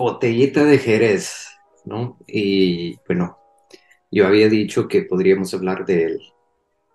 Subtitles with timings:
[0.00, 1.46] Botellita de Jerez,
[1.84, 2.18] ¿no?
[2.26, 3.38] Y bueno,
[4.10, 6.18] yo había dicho que podríamos hablar del,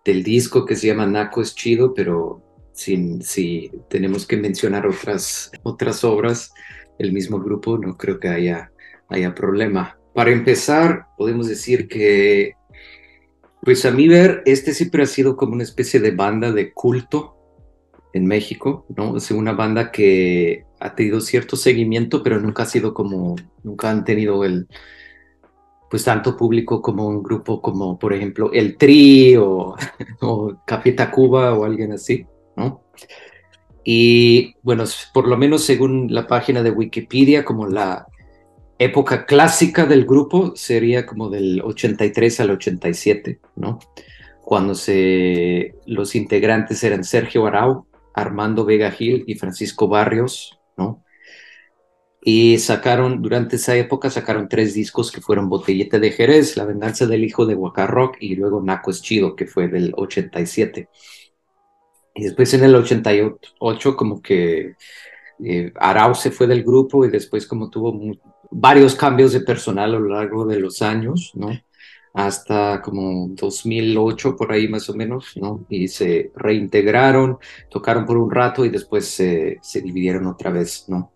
[0.03, 2.41] del disco que se llama Naco es chido, pero
[2.73, 6.51] si tenemos que mencionar otras, otras obras,
[6.97, 8.71] el mismo grupo, no creo que haya,
[9.09, 9.99] haya problema.
[10.15, 12.53] Para empezar, podemos decir que,
[13.61, 17.37] pues a mí ver, este siempre ha sido como una especie de banda de culto
[18.13, 19.15] en México, ¿no?
[19.15, 24.03] Es una banda que ha tenido cierto seguimiento, pero nunca ha sido como, nunca han
[24.03, 24.67] tenido el,
[25.89, 29.75] pues tanto público como un grupo como, por ejemplo, El Tri o,
[30.21, 32.25] o Café o alguien así,
[32.55, 32.83] ¿no?
[33.83, 38.07] Y bueno, por lo menos según la página de Wikipedia, como la
[38.79, 43.79] época clásica del grupo sería como del 83 al 87, ¿no?
[44.43, 51.03] Cuando se, los integrantes eran Sergio Arau, Armando Vega Gil y Francisco Barrios, ¿no?
[52.27, 57.05] Y sacaron, durante esa época, sacaron tres discos que fueron Botellete de Jerez, La venganza
[57.05, 60.89] del hijo de Rock y luego Naco es chido, que fue del 87.
[62.15, 64.73] Y después en el 88 como que
[65.43, 67.93] eh, Arau se fue del grupo y después como tuvo
[68.49, 71.49] varios cambios de personal a lo largo de los años, ¿no?
[72.15, 75.65] Hasta como 2008 por ahí más o menos, ¿no?
[75.69, 77.37] Y se reintegraron,
[77.69, 81.11] tocaron por un rato y después se, se dividieron otra vez, ¿no?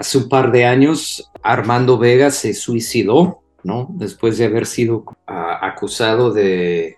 [0.00, 3.88] hace un par de años Armando Vega se suicidó, ¿no?
[3.90, 6.96] Después de haber sido ah, acusado de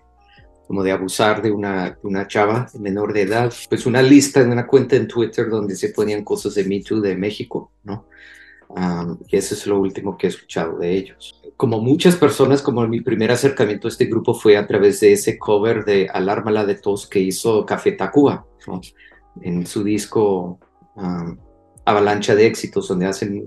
[0.67, 3.53] como de abusar de una, una chava menor de edad.
[3.69, 7.01] Pues una lista en una cuenta en Twitter donde se ponían cosas de Me Too
[7.01, 8.07] de México, ¿no?
[9.27, 11.39] Y eso es lo último que he escuchado de ellos.
[11.57, 15.37] Como muchas personas, como mi primer acercamiento a este grupo fue a través de ese
[15.37, 18.81] cover de Alármala de Tos que hizo Café Tacuba, ¿no?
[19.41, 20.59] En su disco
[21.85, 23.43] avalancha de éxitos donde hacen,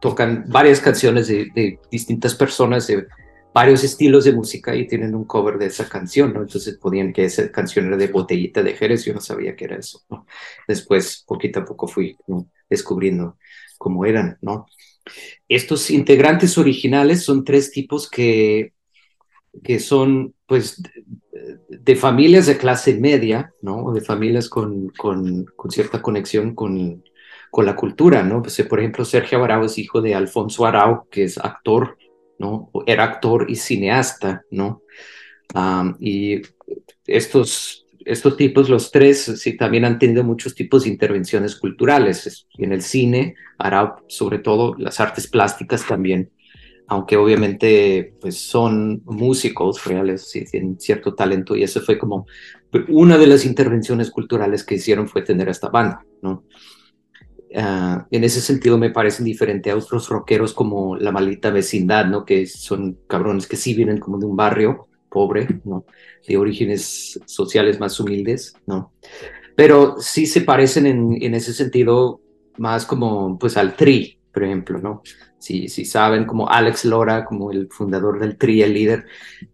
[0.00, 3.06] tocan varias canciones de, distintas personas de
[3.52, 6.42] varios estilos de música y tienen un cover de esa canción, ¿no?
[6.42, 9.76] Entonces podían que esa canción era de Botellita de Jerez, yo no sabía que era
[9.76, 10.26] eso, ¿no?
[10.66, 12.16] Después, poquito a poco fui
[12.68, 13.38] descubriendo
[13.84, 14.66] cómo eran, ¿no?
[15.46, 18.72] Estos integrantes originales son tres tipos que,
[19.62, 20.82] que son, pues,
[21.68, 23.92] de, familias de clase media, ¿no?
[23.92, 27.04] De familias con, con, cierta conexión con,
[27.50, 28.40] con la cultura, ¿no?
[28.40, 31.98] Pues, por ejemplo, Sergio Arau es hijo de Alfonso Arau, que es actor,
[32.38, 32.70] ¿no?
[32.86, 34.80] Era actor y cineasta, ¿no?
[36.00, 36.42] y
[37.06, 42.46] estos, estos tipos, los tres, sí, también han tenido muchos tipos de intervenciones culturales.
[42.58, 43.34] En el cine,
[44.08, 46.30] sobre todo, las artes plásticas también,
[46.86, 52.26] aunque obviamente pues son músicos reales, sí, tienen cierto talento y eso fue como
[52.88, 56.44] una de las intervenciones culturales que hicieron fue tener esta banda, ¿no?
[57.56, 62.24] Ah, en ese sentido me parecen diferente a otros rockeros como La Maldita Vecindad, ¿no?
[62.24, 65.86] Que son cabrones que sí vienen como de un barrio pobre, ¿no?
[66.26, 68.92] De orígenes sociales más humildes, ¿no?
[69.54, 72.20] Pero sí se parecen en, en ese sentido
[72.58, 75.02] más como pues al Tri, por ejemplo, ¿no?
[75.38, 79.04] Si, si saben, como Alex Lora, como el fundador del Tri, el líder,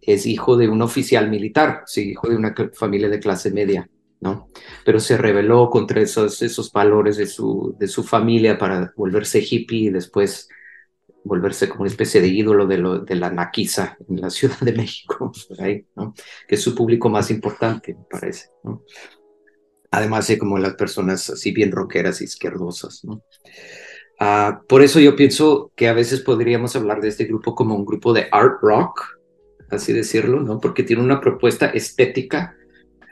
[0.01, 3.87] es hijo de un oficial militar, sí, hijo de una familia de clase media,
[4.21, 4.47] ¿no?
[4.83, 9.85] Pero se rebeló contra esos, esos valores de su, de su familia para volverse hippie
[9.85, 10.47] y después
[11.23, 14.73] volverse como una especie de ídolo de, lo, de la naquiza en la Ciudad de
[14.73, 15.31] México,
[15.95, 16.13] ¿no?
[16.47, 18.49] Que es su público más importante, me parece.
[19.91, 23.03] Además de como las personas así bien rockeras izquierdosas.
[24.19, 27.85] Ah, por eso yo pienso que a veces podríamos hablar de este grupo como un
[27.85, 29.17] grupo de art rock,
[29.69, 30.59] así decirlo, ¿no?
[30.59, 32.55] Porque tiene una propuesta estética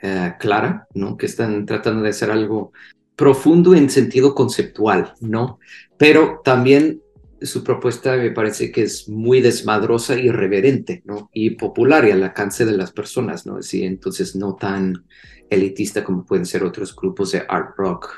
[0.02, 1.16] eh, clara, ¿no?
[1.16, 2.72] Que están tratando de hacer algo
[3.16, 5.58] profundo en sentido conceptual, ¿no?
[5.98, 6.99] Pero también
[7.42, 11.30] su propuesta me parece que es muy desmadrosa irreverente, ¿no?
[11.32, 13.62] Y popular y al alcance de las personas, ¿no?
[13.62, 15.04] Sí, entonces no tan
[15.48, 18.10] elitista como pueden ser otros grupos de art rock.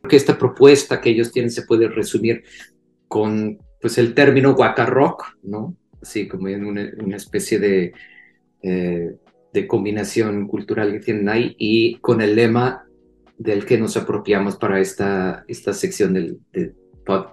[0.00, 2.44] Porque esta propuesta que ellos tienen se puede resumir
[3.08, 5.76] con, pues, el término waka rock, ¿no?
[6.00, 7.92] Así como en una, especie de
[8.62, 9.16] eh,
[9.56, 12.84] de combinación cultural que tienen ahí y con el lema
[13.38, 16.74] del que nos apropiamos para esta, esta sección del, de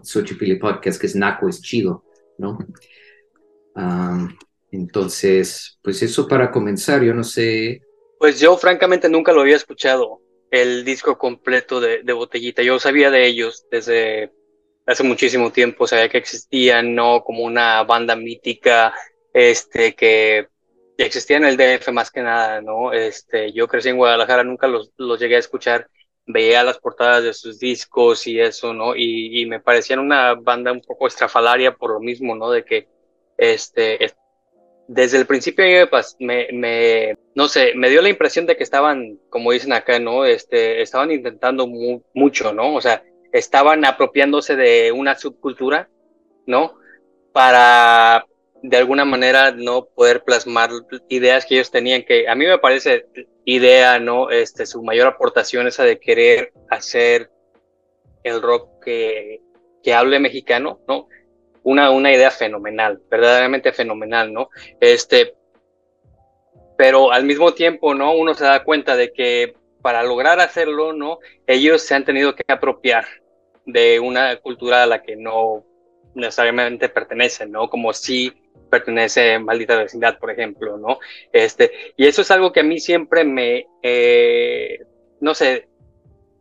[0.04, 2.04] Xochipilli Podcast, que es Naco es chido,
[2.38, 2.58] ¿no?
[4.72, 7.82] entonces, pues eso para comenzar, yo no sé.
[8.20, 10.22] Pues yo francamente nunca lo había escuchado,
[10.52, 12.62] el disco completo de, de Botellita.
[12.62, 14.32] Yo sabía de ellos desde
[14.86, 17.24] hace muchísimo tiempo, sabía que existían, ¿no?
[17.24, 18.94] Como una banda mítica,
[19.34, 20.48] este, que
[20.98, 22.94] existía en el DF más que nada, ¿no?
[22.94, 25.90] Este, yo crecí en Guadalajara, nunca los, los llegué a escuchar
[26.26, 28.96] veía las portadas de sus discos y eso, ¿no?
[28.96, 32.50] Y, me parecían una banda un poco estrafalaria por lo mismo, ¿no?
[32.52, 32.88] De que,
[33.38, 34.00] este,
[34.88, 35.66] desde el principio
[36.20, 40.26] me, me, no sé, me dio la impresión de que estaban, como dicen acá, ¿no?
[40.26, 41.68] Este, estaban intentando
[42.14, 42.76] mucho, ¿no?
[42.76, 45.90] O sea, estaban apropiándose de una subcultura,
[46.46, 46.76] ¿no?
[47.32, 48.26] Para
[48.64, 50.72] de alguna manera no poder plasmar
[51.10, 53.06] ideas que ellos tenían que a mí me parece
[53.44, 57.30] idea no este su mayor aportación esa de querer hacer
[58.24, 59.42] el rock que,
[59.84, 61.10] que hable mexicano no
[61.64, 64.50] una una idea fenomenal verdaderamente fenomenal no
[64.80, 65.36] este
[66.78, 71.20] pero al mismo tiempo no uno se da cuenta de que para lograr hacerlo no
[71.48, 73.06] ellos se han tenido que apropiar
[73.66, 75.66] de una cultura a la que no
[76.16, 78.32] necesariamente pertenecen no como si
[78.74, 80.98] pertenece Maldita Vecindad, por ejemplo, ¿no?
[81.32, 84.80] Este, y eso es algo que a mí siempre me, eh,
[85.20, 85.68] no sé,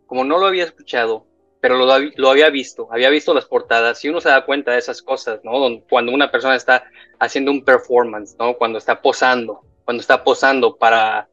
[0.06, 1.26] como no lo había escuchado,
[1.60, 1.86] pero lo,
[2.16, 5.40] lo, había visto, había visto las portadas y uno se da cuenta de esas cosas,
[5.44, 5.52] ¿no?
[5.90, 6.84] Cuando una persona está
[7.20, 8.54] haciendo un performance, ¿no?
[8.54, 11.28] Cuando está posando, cuando está posando para,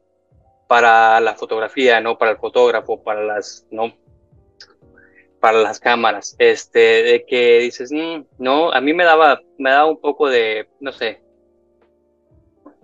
[0.68, 2.18] para la fotografía, ¿no?
[2.18, 3.94] Para el fotógrafo, para las, ¿no?
[5.40, 9.86] Para las cámaras, este, de que dices, mm, no, a mí me daba, me daba
[9.86, 11.22] un poco de, no sé,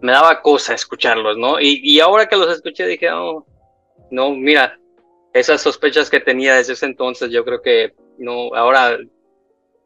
[0.00, 1.60] me daba cosa escucharlos, ¿no?
[1.60, 3.46] Y, y ahora que los escuché dije, oh,
[4.10, 4.78] no, mira,
[5.32, 8.98] esas sospechas que tenía desde ese entonces, yo creo que, no, ahora,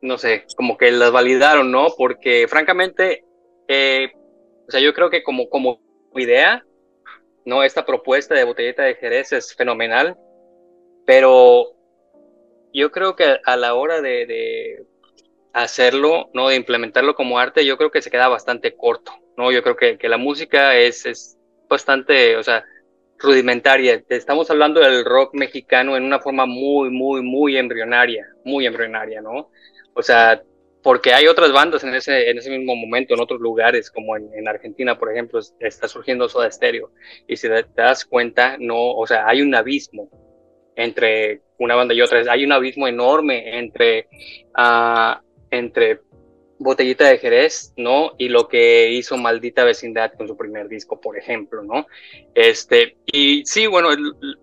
[0.00, 1.88] no sé, como que las validaron, ¿no?
[1.96, 3.25] Porque francamente,
[3.66, 4.12] eh,
[4.69, 5.81] o sea, yo creo que como, como
[6.14, 6.64] idea,
[7.44, 7.64] ¿no?
[7.64, 10.16] Esta propuesta de botellita de Jerez es fenomenal,
[11.05, 11.80] pero
[12.72, 14.84] yo creo que a la hora de,
[15.52, 16.49] hacerlo, ¿no?
[16.49, 19.50] De implementarlo como arte, yo creo que se queda bastante corto, ¿no?
[19.50, 21.38] Yo creo que, que la música es, es
[21.69, 22.64] bastante, o sea,
[23.19, 24.02] rudimentaria.
[24.08, 29.50] Estamos hablando del rock mexicano en una forma muy, muy, muy embrionaria, muy embrionaria, ¿no?
[29.94, 30.43] O sea,
[30.82, 34.31] porque hay otras bandas en ese, en ese mismo momento, en otros lugares, como en,
[34.34, 36.93] en Argentina, por ejemplo, está surgiendo Soda Stereo.
[37.26, 40.08] Y si te das cuenta, no, o sea, hay un abismo
[40.85, 42.23] entre una banda y otra.
[42.31, 44.09] Hay un abismo enorme entre,
[44.56, 46.00] uh, entre
[46.61, 48.12] Botellita de Jerez, ¿no?
[48.19, 51.87] Y lo que hizo Maldita Vecindad con su primer disco, por ejemplo, ¿no?
[52.35, 53.88] Este, y sí, bueno,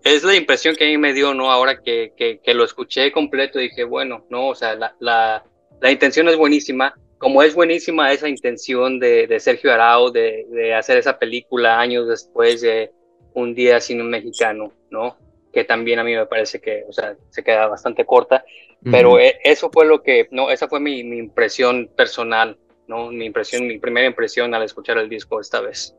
[0.02, 1.52] es la impresión que a mí me dio, ¿no?
[1.52, 4.48] Ahora que, que, lo escuché completo, dije, bueno, ¿no?
[4.48, 5.44] O sea, la, la,
[5.80, 10.74] la, intención es buenísima, como es buenísima esa intención de, de Sergio Arau de, de
[10.74, 12.90] hacer esa película años después de
[13.34, 15.16] Un día sin un mexicano, ¿no?
[15.52, 18.44] Que también a mí me parece que, o sea, se queda bastante corta,
[18.82, 23.10] pero e, eso fue lo que, no, esa fue mi, mi, impresión personal, ¿no?
[23.10, 25.94] Mi impresión, mi primera impresión al escuchar el disco esta vez.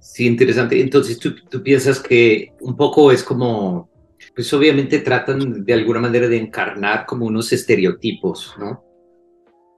[0.00, 0.80] Sí, interesante.
[0.80, 3.88] Entonces, ¿tú, tú piensas que un poco es como,
[4.34, 8.84] pues obviamente tratan de alguna manera de encarnar como unos estereotipos, ¿no?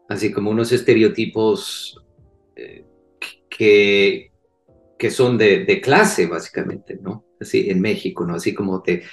[0.08, 2.00] Así como unos estereotipos
[2.54, 2.84] eh,
[3.50, 4.30] que,
[4.98, 7.25] que son de, de clase, básicamente, ¿no?
[7.40, 8.34] Así en México, ¿no?
[8.34, 9.04] Así como de,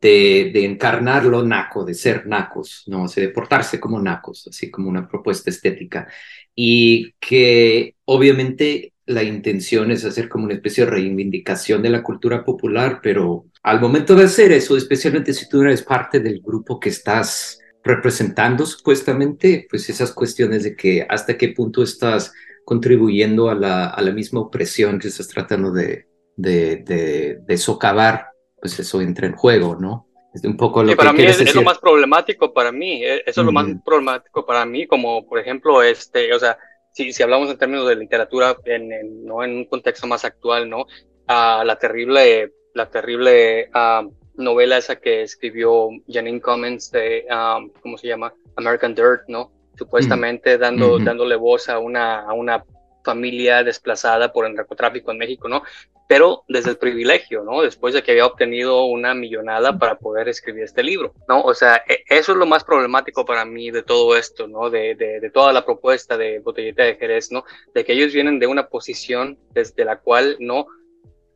[0.00, 3.04] de, de, encarnar lo naco, de ser nacos, ¿no?
[3.04, 6.08] O sea, de portarse como nacos, así como una propuesta estética.
[6.54, 12.44] Y que obviamente la intención es hacer como una especie de reivindicación de la cultura
[12.44, 16.88] popular, pero al momento de hacer eso, especialmente si tú eres parte del grupo que
[16.88, 22.32] estás representando supuestamente, pues esas cuestiones de que hasta qué punto estás
[22.64, 28.26] contribuyendo a la, a la misma opresión que estás tratando de, de, de, socavar,
[28.60, 30.06] pues eso entra en juego, ¿no?
[30.34, 33.40] Es un poco lo que para mí es, lo más problemático para mí, eh, eso
[33.40, 36.58] es lo más problemático para mí, como por ejemplo, este, o sea,
[36.92, 39.42] si, si hablamos en términos de literatura, en, ¿no?
[39.42, 40.86] en un contexto más actual, ¿no?
[41.26, 47.98] a la terrible, la terrible uh, novela esa que escribió Janine Cummins de, um, ¿cómo
[47.98, 48.32] se llama?
[48.56, 49.52] American Dirt, ¿no?
[49.76, 52.64] Supuestamente dando, dándole voz a una, a una
[53.04, 55.62] familia desplazada por el narcotráfico en México, ¿no?
[56.08, 57.62] Pero desde el privilegio, ¿no?
[57.62, 61.42] Después de que había obtenido una millonada para poder escribir este libro, ¿no?
[61.42, 64.70] O sea, e, eso es lo más problemático para mí de todo esto, ¿no?
[64.70, 67.44] De, de, toda la propuesta de Botellita de Jerez, ¿no?
[67.74, 70.66] De que ellos vienen de una posición desde la cual, ¿no?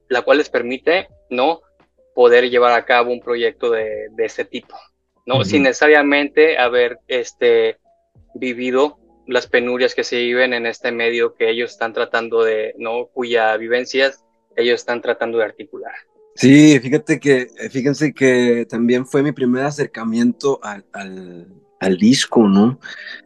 [0.08, 1.62] La cual les permite, ¿no?
[2.14, 4.76] Poder llevar a cabo un proyecto de, de este tipo,
[5.26, 5.44] ¿no?
[5.44, 7.78] Sin necesariamente haber, este,
[8.34, 13.06] vivido las penurias que se viven en este medio que ellos están tratando de, ¿no?
[13.06, 14.24] Cuya vivencias
[14.56, 15.92] ellos están tratando de articular.
[16.34, 21.46] Sí, fíjate que, fíjense que también fue mi primer acercamiento al, al,
[21.80, 22.78] al disco, ¿no?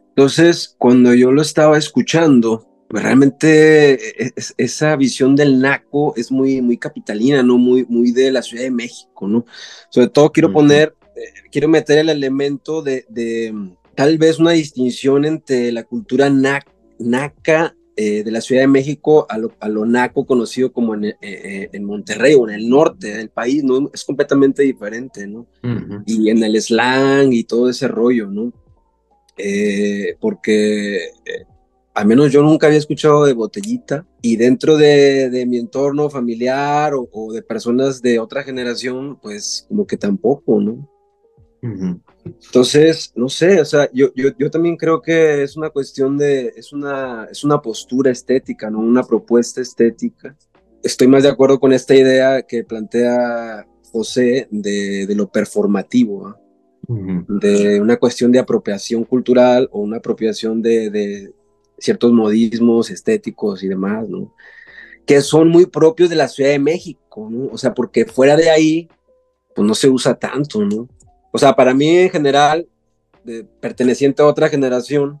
[0.09, 6.61] Entonces, cuando yo lo estaba escuchando, pues realmente e, esa visión del naco es muy,
[6.61, 7.57] muy capitalina, ¿no?
[7.57, 9.45] Muy, muy de la Ciudad de México, ¿no?
[9.89, 13.05] Sobre todo quiero poner, eh, quiero meter el elemento de,
[13.95, 19.37] tal vez una distinción entre la cultura naca eh, de la Ciudad de México a
[19.37, 23.89] lo, naco conocido como en, eh, en, Monterrey o en el norte del país, ¿no?
[23.93, 25.47] Es completamente diferente, ¿no?
[26.05, 28.53] Y en el slang y todo ese rollo, ¿no?
[30.21, 31.11] porque
[31.95, 37.31] al menos yo nunca había escuchado de botellita y dentro de, mi entorno familiar o,
[37.31, 40.89] de personas de otra generación, pues como que tampoco, ¿no?
[41.61, 46.53] Entonces, no sé, o sea, yo, yo, yo, también creo que es una cuestión de,
[46.55, 48.79] es una, es una postura estética, ¿no?
[48.79, 50.35] Una propuesta estética.
[50.83, 56.35] Estoy más de acuerdo con esta idea que plantea José de, de lo performativo,
[56.87, 61.33] de una cuestión de apropiación cultural o una apropiación de,
[61.77, 64.33] ciertos modismos estéticos y demás, ¿no?
[65.05, 67.51] Que son muy propios de la Ciudad de México, ¿no?
[67.51, 68.87] O sea, porque fuera de ahí,
[69.53, 70.87] pues no se usa tanto, ¿no?
[71.35, 72.65] O sea, para mí en general,
[73.59, 75.19] perteneciente a otra generación,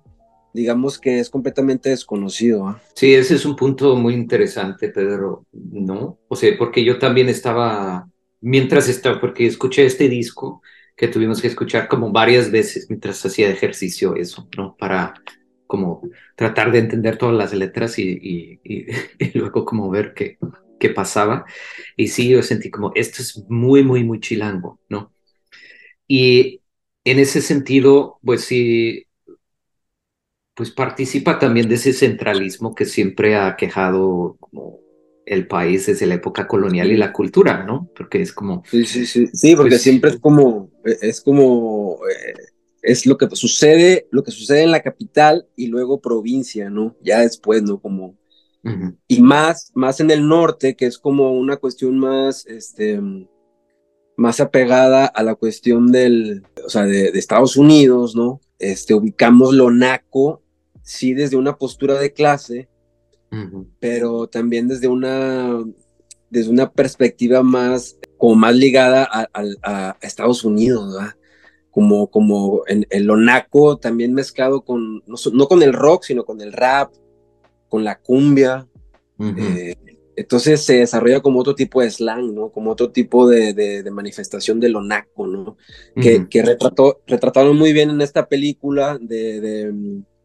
[0.53, 2.69] digamos que es completamente desconocido.
[2.69, 2.81] ¿ah?
[2.93, 6.17] Sí, ese es un punto muy interesante, Pedro, ¿no?
[6.29, 8.07] O sea, porque yo también estaba,
[8.39, 10.61] mientras estaba, porque escuché este disco
[10.95, 14.77] que tuvimos que escuchar como varias veces mientras hacía ejercicio, eso, ¿no?
[14.77, 15.15] Para
[15.67, 16.01] como
[16.37, 18.85] tratar de entender todas las letras y, y,
[19.37, 20.37] luego como ver qué,
[20.79, 21.43] qué pasaba.
[21.97, 25.13] Y sí, yo sentí como, esto es muy, muy, muy chilango, ¿no?
[26.07, 26.61] Y
[27.03, 29.05] en ese sentido, pues sí,
[30.53, 34.79] pues participa también de ese centralismo que siempre ha quejado como
[35.25, 37.89] el país desde la época colonial y la cultura, ¿no?
[37.95, 38.63] Porque es como...
[38.69, 41.99] Sí, sí, sí, sí, porque pues siempre es como, es como...
[42.07, 42.33] Eh,
[42.85, 46.95] es lo que sucede, lo que sucede en la capital y luego provincia, ¿no?
[47.01, 47.81] Ya después, ¿no?
[47.81, 48.15] Como,
[49.07, 53.01] y más, más en el norte, que es como una cuestión más, este,
[54.17, 58.39] más apegada a la cuestión del, o sea, de, Estados Unidos, ¿no?
[58.59, 60.41] Este, ubicamos lo naco,
[60.81, 62.69] sí, desde una postura de clase,
[63.79, 65.61] pero también desde una,
[66.29, 69.27] desde una perspectiva más, como más ligada a,
[69.63, 71.15] a Estados Unidos, ¿verdad?
[71.75, 76.39] como, como en, el lo naco también mezclado con, no, con el rock, sino con
[76.39, 76.93] el rap,
[77.67, 78.65] con la cumbia.
[79.19, 79.75] Eh,
[80.15, 82.49] entonces se desarrolla como otro tipo de slang, ¿no?
[82.49, 85.57] Como otro tipo de, de, manifestación de lo naco, ¿no?
[85.95, 89.71] Que, que retrató, retrataron muy bien en esta película de,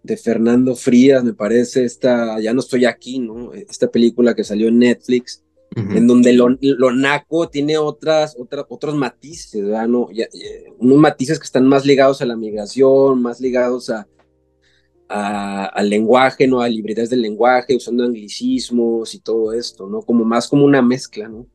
[0.03, 3.53] de, Fernando Frías, me parece, esta, ya no estoy aquí, ¿no?
[3.53, 5.45] Esta película que salió en Netflix,
[5.77, 6.49] en donde lo,
[6.93, 8.37] naco tiene otras,
[8.69, 9.87] otros matices, ¿verdad?
[9.87, 10.09] No,
[10.79, 14.09] unos matices que están más ligados a la migración, más ligados a,
[15.11, 16.61] al lenguaje, ¿no?
[16.61, 20.03] A librerías del lenguaje, usando anglicismos y todo esto, ¿no?
[20.03, 21.47] Como más como una mezcla, ¿no?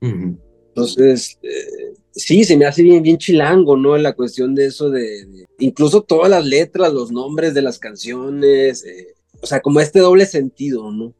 [0.00, 3.96] Entonces, eh, sí, se me hace bien, bien chilango, ¿no?
[3.96, 8.84] En la cuestión de eso de, incluso todas las letras, los nombres de las canciones,
[8.84, 11.14] eh, o sea, como este doble sentido, ¿no?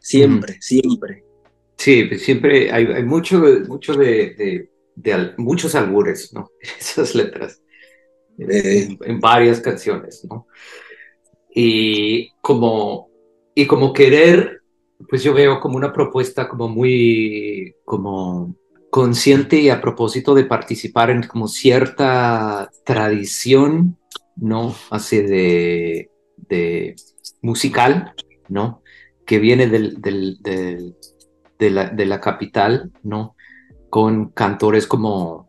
[0.00, 1.24] Siempre, siempre.
[1.76, 6.50] Sí, pues siempre hay, hay mucho, mucho de, de, muchos albures, ¿no?
[6.80, 7.60] Esas letras.
[8.38, 10.46] En, varias canciones, ¿no?
[11.58, 13.08] Y como,
[13.54, 14.60] y como querer,
[15.08, 18.54] pues yo veo como una propuesta como muy, como
[18.90, 23.96] consciente y a propósito de participar en como cierta tradición,
[24.36, 24.74] ¿no?
[24.90, 26.94] Así de, de
[27.40, 28.12] musical,
[28.50, 28.82] ¿no?
[29.24, 30.36] Que viene del, del,
[31.58, 33.34] de la, de la capital, ¿no?
[33.88, 35.48] Con cantores como,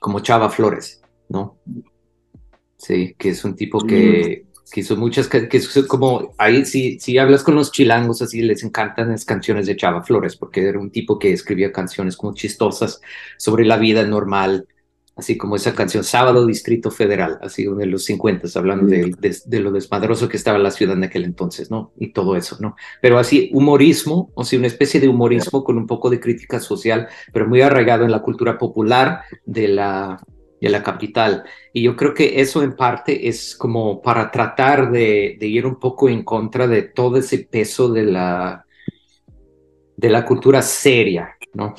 [0.00, 1.60] como Chava Flores, ¿no?
[2.76, 4.53] Sí, que es un tipo que, mm.
[4.70, 8.62] Que hizo muchas, que, es como, ahí si, si hablas con los chilangos así, les
[8.64, 13.00] encantan las canciones de Chava Flores, porque era un tipo que escribía canciones como chistosas
[13.36, 14.66] sobre la vida normal,
[15.16, 19.70] así como esa canción Sábado Distrito Federal, así de los 50, hablando de, de, lo
[19.70, 21.92] desmadroso que estaba la ciudad en aquel entonces, ¿no?
[21.98, 22.74] Y todo eso, ¿no?
[23.00, 27.08] Pero así, humorismo, o sea, una especie de humorismo con un poco de crítica social,
[27.32, 30.20] pero muy arraigado en la cultura popular de la,
[30.64, 31.44] de la capital.
[31.74, 35.78] Y yo creo que eso en parte es como para tratar de, de ir un
[35.78, 38.64] poco en contra de todo ese peso de la,
[39.94, 41.74] de la cultura seria, ¿no?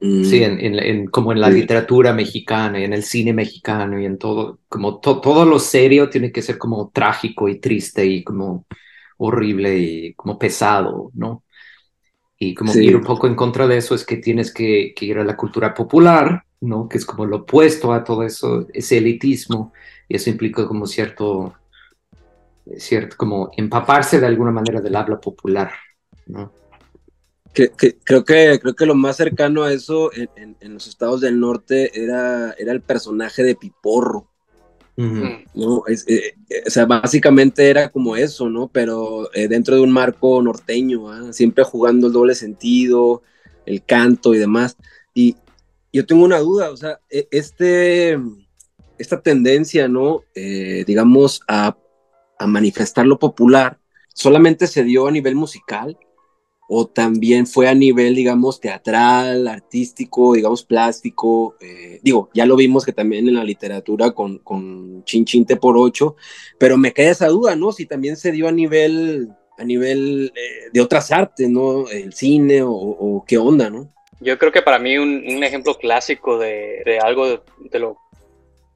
[0.00, 0.58] Sí, mm.
[0.60, 4.98] en, como en la literatura mexicana y en el cine mexicano y en todo, como
[4.98, 8.66] todo lo serio tiene que ser como trágico y triste y como
[9.18, 11.44] horrible y como pesado, ¿no?
[12.42, 15.24] Y como ir un poco en contra de eso es que tienes que, ir a
[15.24, 16.88] la cultura popular, ¿no?
[16.88, 19.74] Que es como lo opuesto a todo eso, ese elitismo,
[20.08, 21.52] y eso implica como cierto,
[22.78, 23.16] ¿cierto?
[23.18, 25.70] Como empaparse de alguna manera del habla popular,
[26.26, 26.50] ¿no?
[27.52, 32.54] creo, que, creo que lo más cercano a eso en, los estados del norte era,
[32.58, 34.29] era el personaje de Piporro.
[35.54, 35.84] ¿No?
[35.88, 36.34] Eh,
[36.66, 38.68] o sea, básicamente era como eso, ¿no?
[38.68, 41.32] Pero eh, dentro de un marco norteño, ¿ah?
[41.32, 43.22] siempre jugando el doble sentido,
[43.66, 44.76] el canto y demás.
[45.14, 45.36] Y
[45.92, 48.18] yo tengo una duda, o sea, e, este,
[48.98, 50.22] esta tendencia, ¿no?
[50.34, 51.76] Eh, digamos, a,
[52.38, 53.78] a manifestar lo popular,
[54.14, 55.96] solamente se dio a nivel musical
[56.72, 61.56] o también fue a nivel, digamos, teatral, artístico, digamos, plástico.
[61.60, 65.24] Eh, digo, ya lo vimos que también en la literatura con, con Chin
[65.60, 66.14] por ocho,
[66.58, 67.72] pero me queda esa duda, ¿no?
[67.72, 71.88] Si también se dio a nivel, a nivel eh, de otras artes, ¿no?
[71.88, 73.92] El cine o, qué onda, ¿no?
[74.20, 77.96] Yo creo que para mí un, ejemplo clásico de, algo de, lo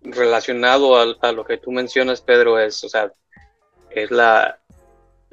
[0.02, 3.12] relacionado a, a, lo que tú mencionas, Pedro, es, o sea,
[3.94, 4.58] es la,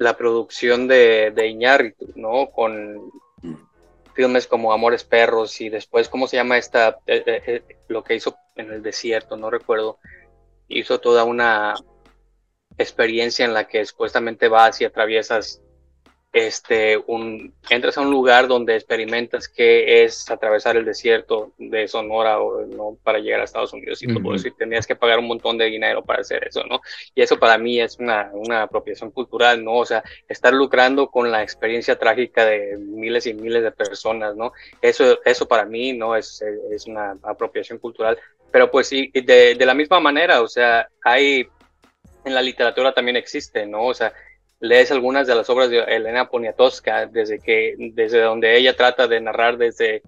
[0.02, 2.50] la producción de, de ¿no?
[2.50, 3.10] Con
[4.14, 6.98] filmes como Amores Perros y después, ¿cómo se llama esta?
[7.06, 9.98] Eh, eh, eh, lo que hizo en el desierto, no recuerdo.
[10.68, 11.74] Hizo toda una
[12.78, 15.62] experiencia en la que supuestamente vas y atraviesas
[16.32, 22.40] este, un, entras a un lugar donde experimentas qué es atravesar el desierto de Sonora
[22.40, 22.96] o, ¿no?
[23.02, 25.66] para llegar a Estados Unidos y todo eso, y tenías que pagar un montón de
[25.66, 26.80] dinero para hacer eso, ¿no?
[27.14, 29.74] Y eso para mí es una, una apropiación cultural, ¿no?
[29.74, 34.52] O sea, estar lucrando con la experiencia trágica de miles y miles de personas, ¿no?
[34.80, 36.16] Eso, eso para mí, ¿no?
[36.16, 38.18] Es, es una apropiación cultural.
[38.50, 41.46] Pero pues sí, de, de la misma manera, o sea, hay,
[42.24, 43.84] en la literatura también existe, ¿no?
[43.86, 44.12] O sea,
[44.62, 49.20] lees algunas de las obras de Elena Poniatowska, desde, que, desde donde ella trata de
[49.20, 50.02] narrar desde,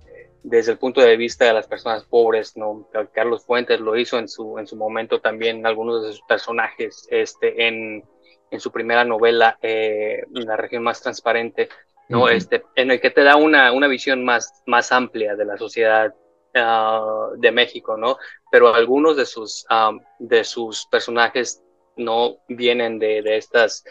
[0.44, 2.88] desde el punto de vista de las personas pobres, ¿no?
[3.12, 7.66] Carlos Fuentes lo hizo en su, en su momento también, algunos de sus personajes, este,
[7.66, 8.04] en,
[8.52, 11.68] en su primera novela, eh, La región más transparente,
[12.08, 12.28] ¿no?
[12.28, 16.14] este, en el que te da una, una visión más, más amplia de la sociedad
[16.54, 18.18] ah, de México, ¿no?
[18.52, 19.90] Pero algunos de sus, ah,
[20.20, 21.60] de sus personajes
[21.96, 23.84] no vienen de, de estas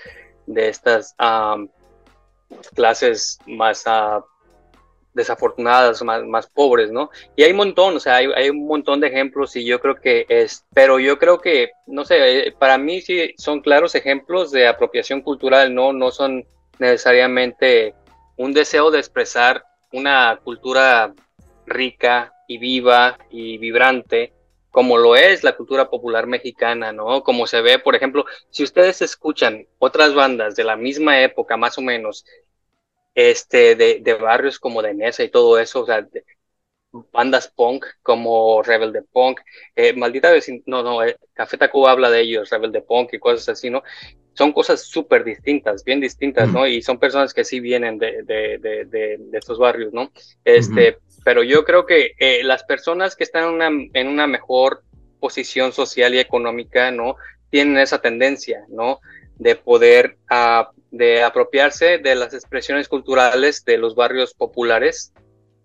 [0.46, 1.16] de estas
[2.76, 4.24] clases más uh,
[5.14, 7.10] desafortunadas, más, más, pobres, ¿no?
[7.36, 9.96] Y hay un montón, o sea, hay, hay, un montón de ejemplos y yo creo
[9.96, 14.52] que es, pero yo creo que, no sé, eh, para mí sí son claros ejemplos
[14.52, 15.94] de apropiación cultural, ¿no?
[15.94, 16.46] No son
[16.80, 17.94] necesariamente
[18.38, 21.14] un deseo de expresar una cultura
[21.66, 24.34] rica y viva y vibrante,
[24.74, 27.24] como lo es la cultura popular mexicana, ¿no?
[27.24, 31.80] Como se ve, por ejemplo, si ustedes escuchan otras bandas de la misma época, más
[31.80, 32.26] o menos,
[33.16, 36.08] este, de, de barrios como de Nesa y todo eso, o sea,
[37.12, 39.40] bandas punk como Rebel de Punk,
[39.76, 43.20] eh, maldita vez, no, no, eh, Café Tacuba habla de ellos, Rebel de Punk y
[43.20, 43.84] cosas así, ¿no?
[44.34, 46.68] Son cosas súper distintas, bien distintas, ¿no?
[46.68, 50.12] Y son personas que sí vienen de, de, de, de estos barrios, ¿no?
[50.44, 54.84] Este, pero yo creo que eh, las personas que están en una, en una mejor
[55.20, 57.16] posición social y económica, ¿no?
[57.50, 59.00] Tienen esa tendencia, ¿no?
[59.38, 65.12] De poder uh, de apropiarse de las expresiones culturales de los barrios populares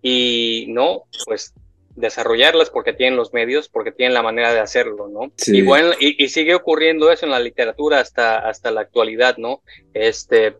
[0.01, 1.03] y, ¿no?
[1.25, 1.53] Pues
[1.95, 5.31] desarrollarlas porque tienen los medios, porque tienen la manera de hacerlo, ¿no?
[5.45, 9.61] Y, bueno, y, y, sigue ocurriendo eso en la literatura hasta, hasta la actualidad, ¿no?
[9.93, 10.55] Este,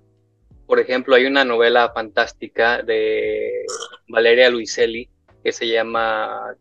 [0.70, 3.66] por ejemplo, hay una novela fantástica de
[4.08, 5.10] Valeria Luiselli
[5.44, 6.56] que se llama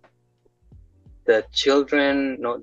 [1.24, 2.58] The Children, no,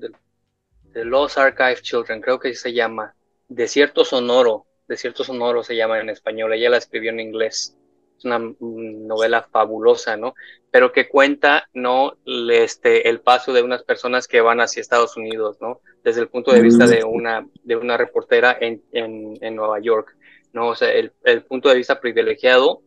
[0.91, 3.13] The, Lost Archive Children, creo que se llama
[3.47, 7.77] Desierto Sonoro, Desierto Sonoro se llama en español, ella la escribió en inglés.
[8.17, 10.33] Es una novela fabulosa, ¿no?
[10.71, 12.17] Pero que cuenta, ¿no?
[12.25, 15.81] Este, el paso de unas personas que van hacia Estados Unidos, ¿no?
[16.03, 20.15] Desde el punto de vista de una, de una reportera en, en, en Nueva York.
[20.55, 20.69] ¿No?
[20.69, 21.11] O sea, el,
[21.43, 22.81] punto de vista privilegiado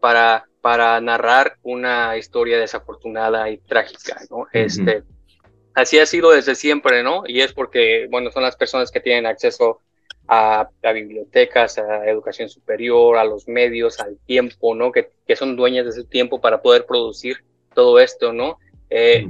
[0.00, 4.48] para, para narrar una historia desafortunada y trágica, ¿no?
[4.52, 5.04] Este,
[5.72, 7.22] así ha sido desde siempre, ¿no?
[7.24, 9.78] Y es porque, bueno, son las personas que tienen acceso
[10.26, 14.90] a, bibliotecas, a educación superior, a los medios, al tiempo, ¿no?
[14.90, 18.58] Que, que son dueñas de ese tiempo para poder producir todo esto, ¿no?
[18.90, 19.24] Eh,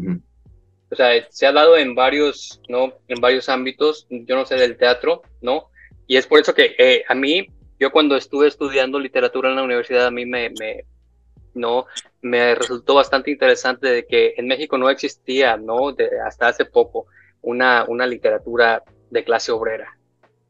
[0.90, 2.94] o sea, se ha dado en varios, ¿no?
[3.08, 5.68] En varios ámbitos, yo no sé del teatro, ¿no?
[6.06, 7.48] Y es por eso que eh, a mí
[7.82, 10.84] yo cuando estuve estudiando literatura en la universidad, a mí me, me,
[11.54, 11.86] no,
[12.20, 15.90] me resultó bastante interesante de que en México no existía, ¿no?
[15.90, 17.06] De, hasta hace poco,
[17.40, 19.98] una, una literatura de clase obrera,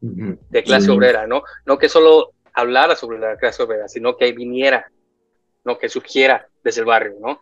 [0.02, 1.42] de clase obrera, ¿no?
[1.64, 4.92] No que solo hablara sobre la clase obrera, sino que viniera,
[5.64, 5.78] ¿no?
[5.78, 7.40] Que surgiera desde el barrio, ¿no?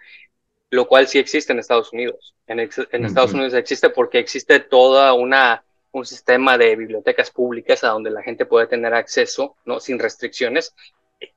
[0.70, 2.36] Lo cual sí existe en Estados Unidos.
[2.46, 7.88] En, en Estados Unidos existe porque existe toda una un sistema de bibliotecas públicas a
[7.88, 9.80] donde la gente puede tener acceso, ¿no?
[9.80, 10.74] Sin restricciones,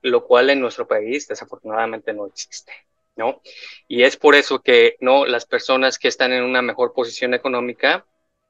[0.01, 2.73] lo cual en nuestro país desafortunadamente no existe,
[3.15, 3.41] ¿no?
[3.87, 5.25] Y es por eso que, ¿no?
[5.25, 8.05] Las personas que están en una mejor posición económica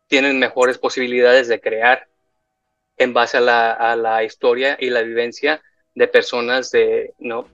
[0.07, 2.07] tienen mejores posibilidades de crear
[2.97, 5.61] en base a la, a la historia y la vivencia
[5.95, 7.47] de personas de, ¿no?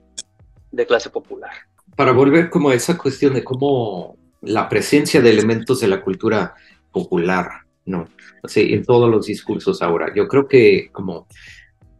[0.70, 1.52] de clase popular.
[1.96, 6.54] Para volver como a esa cuestión de cómo la presencia de elementos de la cultura
[6.92, 8.08] popular, ¿no?
[8.44, 10.12] Sí, en todos los discursos ahora.
[10.14, 11.26] Yo creo que como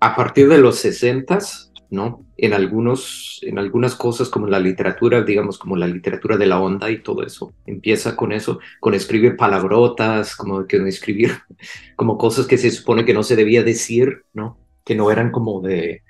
[0.01, 2.25] a partir de los sesentas, ¿no?
[2.37, 6.91] En algunos, en algunas cosas como la literatura, digamos como la literatura de la onda
[6.91, 11.33] y todo eso, empieza con eso, con escribir palabrotas, como que escribir
[11.97, 14.57] como cosas que se supone que no se debía decir, ¿no?
[14.85, 16.03] Que no eran como de,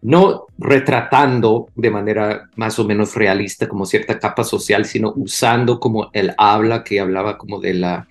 [0.00, 6.10] no retratando de manera más o menos realista como cierta capa social, sino usando como
[6.12, 8.08] el habla que hablaba como de la,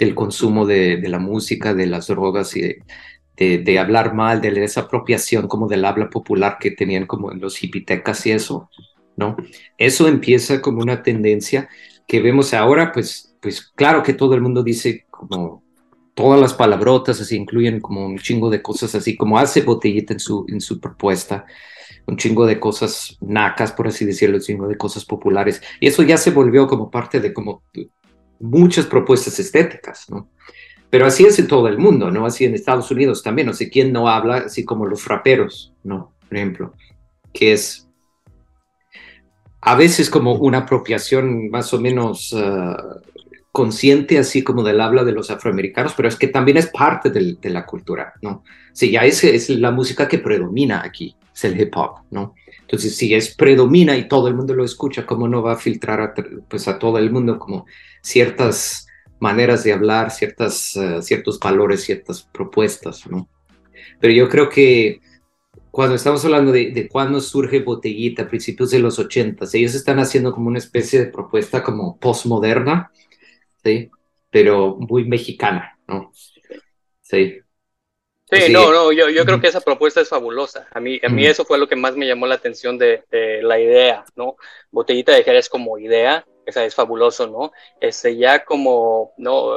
[0.00, 2.76] del consumo de, la música, de las drogas y
[3.36, 7.62] de, hablar mal, de esa apropiación como del habla popular que tenían como en los
[7.62, 8.70] hipitecas y eso,
[9.16, 9.36] ¿no?
[9.76, 11.68] Eso empieza como una tendencia
[12.08, 15.62] que vemos ahora, pues, pues claro que todo el mundo dice como
[16.14, 20.20] todas las palabrotas así incluyen como un chingo de cosas así, como hace Botellita en
[20.20, 21.44] su, en su propuesta,
[22.06, 25.62] un chingo de cosas nacas, por así decirlo, un chingo de cosas populares.
[25.78, 27.62] Y eso ya se volvió como parte de como
[28.40, 30.28] muchas propuestas estéticas, ¿no?
[30.88, 32.26] Pero así es en todo el mundo, ¿no?
[32.26, 36.12] Así en Estados Unidos también, no sé quién no habla, así como los raperos, ¿no?
[36.28, 36.74] Por ejemplo,
[37.32, 37.86] que es
[39.60, 43.00] a veces como una apropiación más o menos uh,
[43.52, 47.50] consciente así como del habla de los afroamericanos, pero es que también es parte de
[47.50, 48.42] la cultura, ¿no?
[48.72, 52.34] Si ya es, es la música que predomina aquí, es el hip hop, ¿no?
[52.70, 56.00] Entonces, si es predomina y todo el mundo lo escucha, ¿cómo no va a filtrar
[56.00, 56.14] a,
[56.48, 57.66] pues todo el mundo como
[58.00, 58.86] ciertas
[59.18, 63.28] maneras de hablar, ciertas, uh, ciertos valores, ciertas propuestas, ¿no?
[63.98, 65.00] Pero yo creo que
[65.72, 69.98] cuando estamos hablando de, de cuándo surge Botellita, a principios de los ochentas, ellos están
[69.98, 72.92] haciendo como una especie de propuesta como postmoderna,
[73.64, 73.90] ¿sí?
[74.30, 76.12] Pero muy mexicana, ¿no?
[77.02, 77.40] Sí.
[78.30, 80.68] Sí, no, no, yo, yo creo que esa propuesta es fabulosa.
[80.72, 83.42] A mí, a mí eso fue lo que más me llamó la atención de, de
[83.42, 84.36] la idea, ¿no?
[84.70, 87.52] Botellita de Jerez como idea, esa es fabuloso, ¿no?
[87.80, 89.54] Este, ya como, no,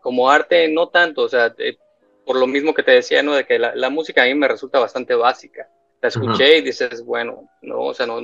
[0.00, 1.78] como arte, no tanto, o sea, de,
[2.24, 3.34] por lo mismo que te decía, ¿no?
[3.34, 5.68] De que la, la, música a mí me resulta bastante básica.
[6.00, 8.20] La escuché y dices, bueno, no, o sea, no,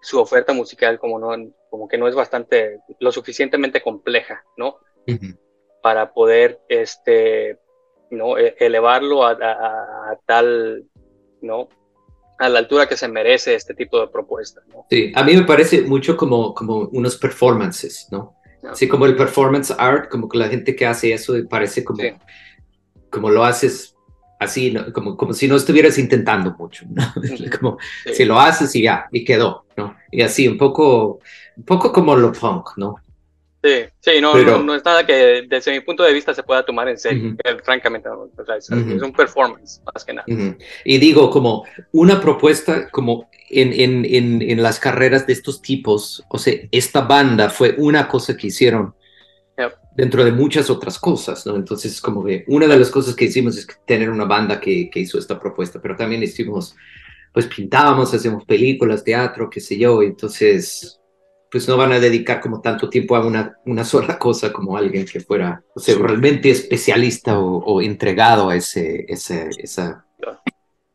[0.00, 5.12] su oferta musical como no como que no es bastante lo suficientemente compleja no uh
[5.12, 5.38] -huh.
[5.82, 7.58] para poder este
[8.10, 10.84] no e, elevarlo a, a, a, tal
[11.42, 11.68] no
[12.38, 14.86] a la altura que se merece este tipo de propuesta ¿no?
[14.90, 18.74] sí a mí me parece mucho como como unos performances no no.
[18.74, 22.12] Sí, como el performance art, como que la gente que hace eso parece como, sí.
[23.08, 23.96] como lo haces
[24.38, 24.92] así, ¿no?
[24.92, 27.02] como, como si no estuvieras intentando mucho, ¿no?
[27.60, 28.14] como sí.
[28.14, 29.96] si lo haces y ya, y quedó, ¿no?
[30.10, 31.20] Y así, un poco,
[31.56, 32.96] un poco como lo punk, ¿no?
[33.62, 36.42] Sí, sí, no, Pero, no, no, es nada que desde mi punto de vista se
[36.42, 37.62] pueda tomar en serio, uh -huh.
[37.62, 38.96] francamente, o sea, es, uh -huh.
[38.96, 40.24] es, un performance, más que nada.
[40.28, 40.58] Uh -huh.
[40.84, 46.24] Y digo, como una propuesta, como en, en, en, en las carreras de estos tipos,
[46.30, 48.94] o sea, esta banda fue una cosa que hicieron
[49.94, 51.56] dentro de muchas otras cosas, ¿no?
[51.56, 55.00] Entonces, como que una de las cosas que hicimos es tener una banda que, que
[55.00, 56.74] hizo esta propuesta, pero también hicimos,
[57.32, 60.99] pues pintábamos, hacemos películas, teatro, qué sé yo, entonces,
[61.50, 65.04] pues no van a dedicar como tanto tiempo a una, una sola cosa como alguien
[65.04, 70.06] que fuera, o sea, realmente especialista o, o entregado a ese, ese, esa,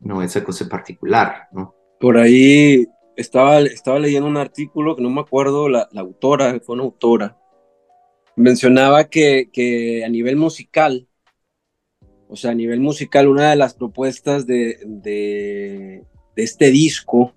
[0.00, 1.74] no, esa cosa particular, ¿no?
[2.00, 6.74] Por ahí estaba, estaba leyendo un artículo que no me acuerdo, la, la autora, fue
[6.74, 7.36] una autora,
[8.34, 11.06] mencionaba que, que, a nivel musical,
[12.28, 16.02] o sea, a nivel musical, una de las propuestas de, de,
[16.34, 17.34] de este disco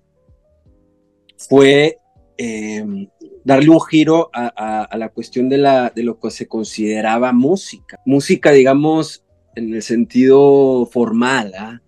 [1.36, 1.98] fue
[2.42, 3.08] eh,
[3.44, 8.00] darle un giro a, la cuestión de, lo que se consideraba música.
[8.06, 9.24] Música, digamos,
[9.54, 11.78] en el sentido formal, ¿eh?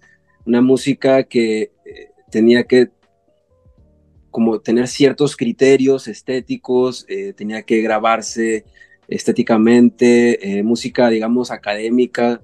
[0.44, 2.90] una música que eh, tenía que
[4.30, 8.64] como tener ciertos criterios estéticos, eh, tenía que grabarse
[9.08, 12.42] estéticamente, eh, música, digamos, académica.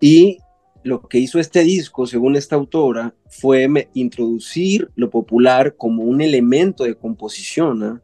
[0.00, 0.38] Y
[0.82, 6.84] lo que hizo este disco, según esta autora, fue introducir lo popular como un elemento
[6.84, 7.82] de composición.
[7.82, 8.00] ¿eh?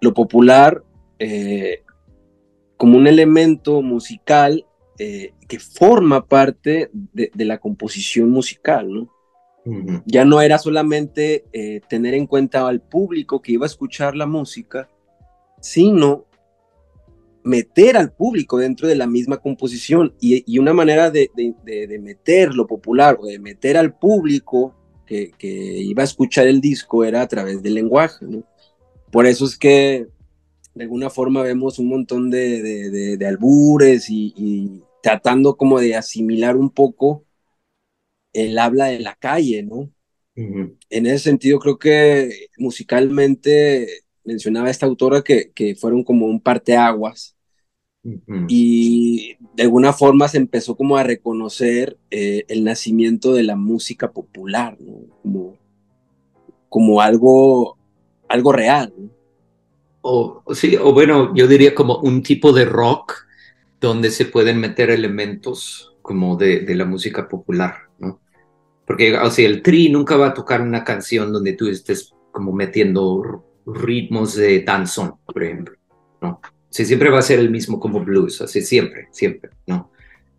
[0.00, 0.82] Lo popular
[1.18, 1.82] eh,
[2.76, 4.66] como un elemento musical
[4.98, 8.92] eh, que forma parte de, de, la composición musical.
[8.92, 9.08] ¿no?
[9.64, 10.02] Uh -huh.
[10.04, 14.26] Ya no era solamente eh, tener en cuenta al público que iba a escuchar la
[14.26, 14.88] música,
[15.60, 16.26] sino
[17.44, 21.30] meter al público dentro de la misma composición y, una manera de,
[22.00, 24.74] meter lo popular o de meter al público
[25.06, 28.26] que, iba a escuchar el disco era a través del lenguaje.
[29.10, 30.06] Por eso es que
[30.74, 37.24] de alguna forma vemos un montón de, albures y, tratando como de asimilar un poco
[38.32, 39.90] el habla de la calle, ¿no?
[40.34, 47.36] En ese sentido creo que musicalmente mencionaba esta autora que, que fueron como un parteaguas
[48.48, 54.10] y de alguna forma se empezó como a reconocer eh, el nacimiento de la música
[54.10, 54.76] popular,
[55.22, 55.56] como,
[56.68, 57.78] como algo,
[58.28, 58.92] algo real.
[60.00, 63.14] O, sí, o bueno, yo diría como un tipo de rock
[63.80, 68.20] donde se pueden meter elementos como de, de la música popular, ¿no?
[68.84, 72.52] Porque, o sea, el tri nunca va a tocar una canción donde tú estés como
[72.52, 75.76] metiendo ritmos de danzón, por ejemplo,
[76.20, 76.40] ¿no?
[76.70, 79.90] Sí, siempre va a ser el mismo como blues, así siempre, siempre, ¿no?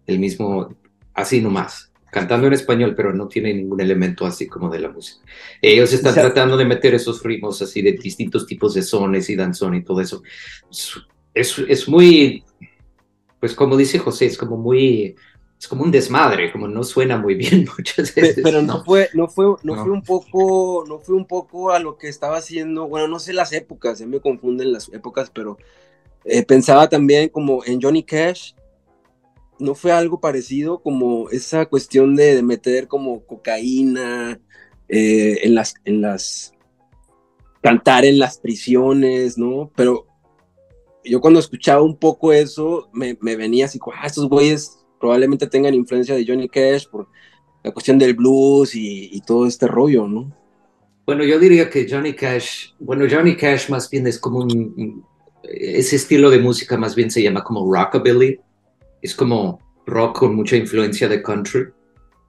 [0.08, 0.76] El mismo,
[1.14, 5.24] así nomás, cantando en español, pero no tiene ningún elemento así como de la música.
[5.62, 9.76] Ellos están tratando de meter esos ritmos así de distintos tipos de sones y danzón
[9.76, 10.24] y todo eso.
[11.34, 12.44] Es, es muy,
[13.40, 15.16] pues como dice José, es como muy
[15.64, 18.42] es como un desmadre, como no suena muy bien muchas veces.
[18.44, 21.98] Pero no fue, no fue, no, fue un poco, no fue un poco a lo
[21.98, 25.58] que estaba haciendo, bueno, no sé las épocas, se me confunden las épocas, pero
[26.26, 28.56] eh, pensaba también como en Johnny Cash,
[29.58, 34.42] no fue algo parecido como esa cuestión de, meter como cocaína
[34.90, 36.52] eh, en las, en las,
[37.62, 39.72] cantar en las prisiones, ¿no?
[39.78, 40.08] Pero
[41.06, 46.16] yo cuando escuchaba un poco eso, me, venía así, ah, estos güeyes probablemente tengan influencia
[46.16, 47.10] de Johnny Cash por
[47.62, 50.32] la cuestión del blues y, todo este rollo, ¿no?
[51.06, 55.04] Bueno, yo diría que Johnny Cash, bueno, Johnny Cash más bien es como un,
[55.44, 58.40] ese estilo de música más bien se llama como rockabilly,
[59.02, 61.66] es como rock con mucha influencia de country,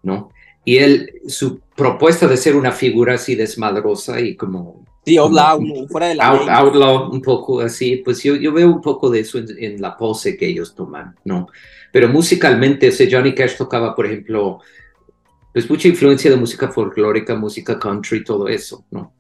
[0.02, 0.30] ¿no?
[0.64, 4.84] Y él, su propuesta de ser una figura así desmadrosa y como...
[5.06, 9.10] Sí, outlaw, fuera de la Outlaw, un poco así, pues yo, yo veo un poco
[9.10, 11.46] de eso en, la pose que ellos toman, ¿no?
[11.94, 14.59] Pero musicalmente, ese Johnny Cash tocaba, por ejemplo,
[15.52, 19.14] pues mucha influencia de música folclórica, música country, todo eso, ¿no?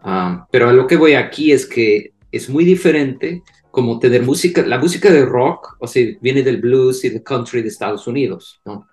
[0.00, 4.76] Ah, pero lo que voy aquí es que es muy diferente como tener música, la
[4.76, 8.86] música de rock, o sea, viene del blues y del country de Estados Unidos, ¿no?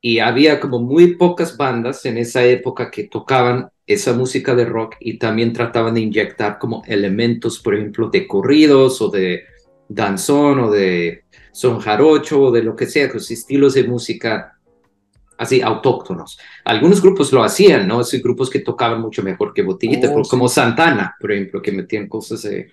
[0.00, 4.94] Y había como muy pocas bandas en esa época que tocaban esa música de rock
[5.00, 9.42] y también trataban de inyectar como elementos, por ejemplo, de corridos o de
[9.94, 14.58] danzón o de son jarocho o de lo que sea, los estilos de música
[15.38, 16.38] así autóctonos.
[16.64, 18.00] Algunos grupos lo hacían, ¿no?
[18.00, 22.08] Esos grupos que tocaban mucho mejor que Botellita, oh, como Santana, por ejemplo, que metían
[22.08, 22.70] cosas, de,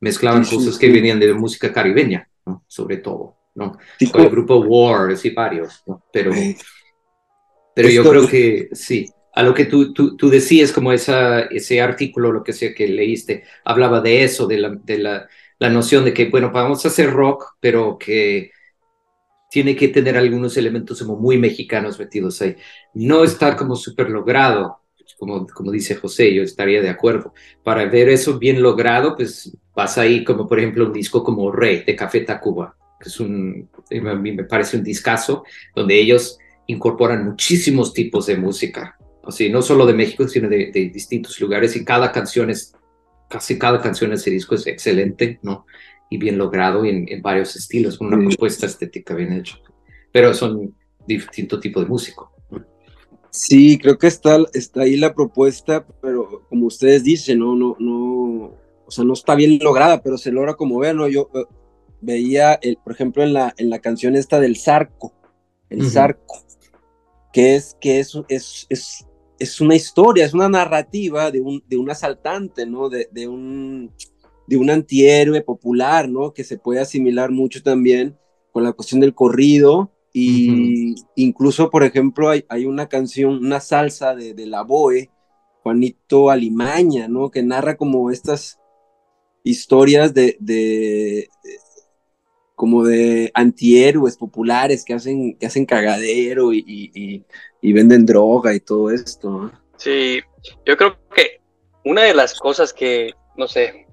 [0.00, 2.64] mezclaban cosas que venían de música caribeña, ¿no?
[2.66, 3.76] Sobre todo, ¿no?
[4.14, 6.04] o el grupo War, sí, varios, ¿no?
[6.12, 6.32] Pero,
[7.74, 9.08] pero yo creo que sí.
[9.34, 12.86] A lo que tú, tú, tú decías, como esa, ese artículo, lo que sea que
[12.86, 15.26] leíste, hablaba de eso, de la, de la,
[15.62, 18.50] la noción de que, bueno, vamos a hacer rock, pero que
[19.48, 22.56] tiene que tener algunos elementos como muy mexicanos metidos ahí.
[22.94, 24.80] No está como súper logrado,
[25.20, 27.32] como, como dice José, yo estaría de acuerdo.
[27.62, 31.84] Para ver eso bien logrado, pues vas ahí como por ejemplo un disco como Rey
[31.84, 35.44] de Café Tacuba, que es un, a mí me parece un discazo,
[35.76, 41.40] donde ellos incorporan muchísimos tipos de música, así no solo de México, sino de distintos
[41.40, 42.74] lugares y cada canción es,
[43.32, 45.64] casi cada canción de ese disco es excelente, ¿no?
[46.12, 49.56] y bien logrado en, en varios estilos, con una propuesta estética bien hecha.
[50.12, 50.74] Pero son
[51.06, 52.30] distinto tipo de músico.
[53.30, 58.54] Sí, creo que está, está ahí la propuesta, pero como ustedes dicen, no, no, no,
[58.84, 61.08] o sea, no está bien lograda, pero se logra como ver, ¿no?
[61.08, 61.44] Yo eh,
[62.02, 65.14] veía, el, por ejemplo, en la, en la canción esta del Zarco,
[65.70, 66.44] el Zarco,
[67.32, 69.06] que es, que es, es, es,
[69.42, 72.88] es, una historia, es una narrativa de un, de un asaltante, ¿no?
[72.88, 73.92] De, de un
[74.46, 76.32] de un antihéroe popular, ¿no?
[76.32, 78.18] Que se puede asimilar mucho también
[78.52, 79.92] con la cuestión del corrido.
[80.12, 85.10] Y incluso, por ejemplo, hay, hay, una canción, una salsa de, de, la Boe,
[85.62, 87.30] Juanito Alimaña, ¿no?
[87.30, 88.58] Que narra como estas
[89.42, 91.30] historias de, de,
[92.62, 97.24] como de antihéroes populares que hacen, que hacen cagadero y,
[97.60, 99.50] venden droga y todo esto.
[99.78, 100.20] Sí,
[100.64, 101.40] yo creo que
[101.84, 103.88] una de las cosas que, no sé,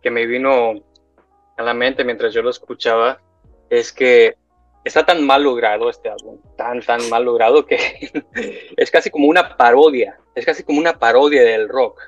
[0.00, 0.74] que me vino
[1.56, 3.20] a la mente mientras yo lo escuchaba
[3.70, 4.36] es que
[4.84, 7.76] está tan mal logrado este álbum, tan, tan mal logrado que
[8.76, 12.00] es casi como una parodia, es casi como una parodia del rock,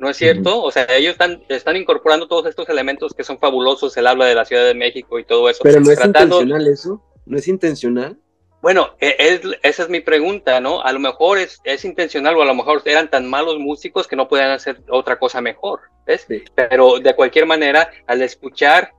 [0.00, 0.62] ¿no es cierto?
[0.62, 4.34] O sea, ellos están, están incorporando todos estos elementos que son fabulosos, el habla de
[4.34, 5.60] la Ciudad de México y todo eso.
[5.62, 8.18] Pero no es intencional eso, no es intencional.
[8.62, 10.82] Bueno, e, esa es mi pregunta, ¿no?
[10.82, 14.16] A lo mejor es, es, intencional o a lo mejor eran tan malos músicos que
[14.16, 16.26] no podían hacer otra cosa mejor, ¿ves?
[16.54, 18.92] Pero de cualquier manera, al escuchar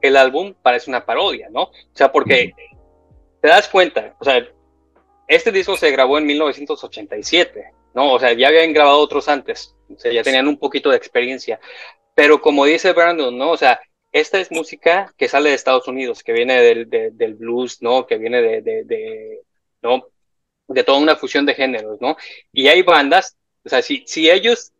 [0.00, 1.62] el álbum parece una parodia, ¿no?
[1.62, 2.54] O sea, porque
[3.40, 4.46] te das cuenta, o sea,
[5.26, 8.12] este disco se grabó en 1987, ¿no?
[8.12, 11.60] O sea, ya habían grabado otros antes, o sea, ya tenían un poquito de experiencia.
[12.14, 13.50] Pero como dice Brandon, ¿no?
[13.50, 13.80] O sea,
[14.12, 18.06] esta es música que sale de Estados Unidos, que viene del, del blues, ¿no?
[18.06, 19.40] Que viene de, de,
[19.82, 20.06] ¿no?
[20.68, 22.16] De toda una fusión de géneros, ¿no?
[22.52, 24.72] Y hay bandas, o sea, si, si ellos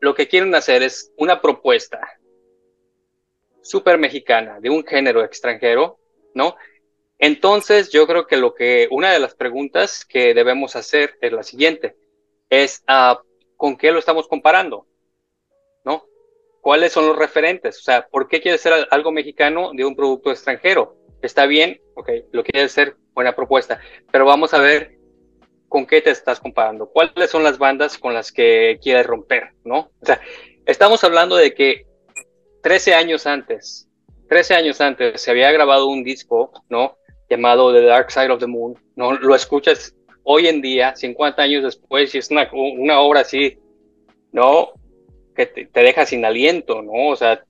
[0.00, 2.00] lo que quieren hacer es una propuesta
[3.62, 5.98] súper mexicana de un género extranjero,
[6.34, 6.56] ¿no?
[7.18, 11.42] Entonces, yo creo que lo que, una de las preguntas que debemos hacer es la
[11.42, 11.96] siguiente,
[12.48, 13.18] es uh,
[13.58, 14.86] ¿con qué lo estamos comparando?
[15.84, 16.04] ¿No?
[16.62, 17.78] ¿Cuáles son los referentes?
[17.78, 20.96] O sea, ¿por qué quiere ser algo mexicano de un producto extranjero?
[21.20, 24.96] Está bien, ok, lo quiere ser, buena propuesta, pero vamos a ver
[25.68, 29.90] con qué te estás comparando, cuáles son las bandas con las que quieres romper, ¿no?
[30.00, 30.20] O sea,
[30.64, 31.84] estamos hablando de que
[32.62, 33.90] 13 años antes,
[34.28, 36.96] 13 años antes se había grabado un disco, ¿no?
[37.28, 39.12] llamado The Dark Side of the Moon, ¿no?
[39.12, 39.94] Lo escuchas
[40.30, 42.50] hoy en día, 50 años después, y es una,
[43.00, 43.58] obra así,
[44.30, 44.72] ¿no?
[45.34, 47.08] Que te, deja sin aliento, ¿no?
[47.08, 47.42] O sea,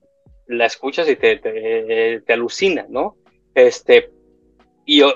[0.47, 3.17] la escuchas y te, te, alucina, ¿no?
[3.53, 4.09] Este,
[4.85, 5.11] y yo,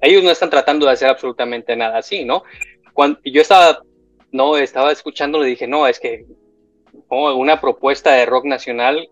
[0.00, 2.42] ellos no están tratando de hacer absolutamente nada así, ¿no?
[2.92, 3.84] Cuando yo estaba,
[4.32, 6.26] no, estaba escuchando, le dije, no, es que
[7.08, 9.08] una propuesta de rock nacional,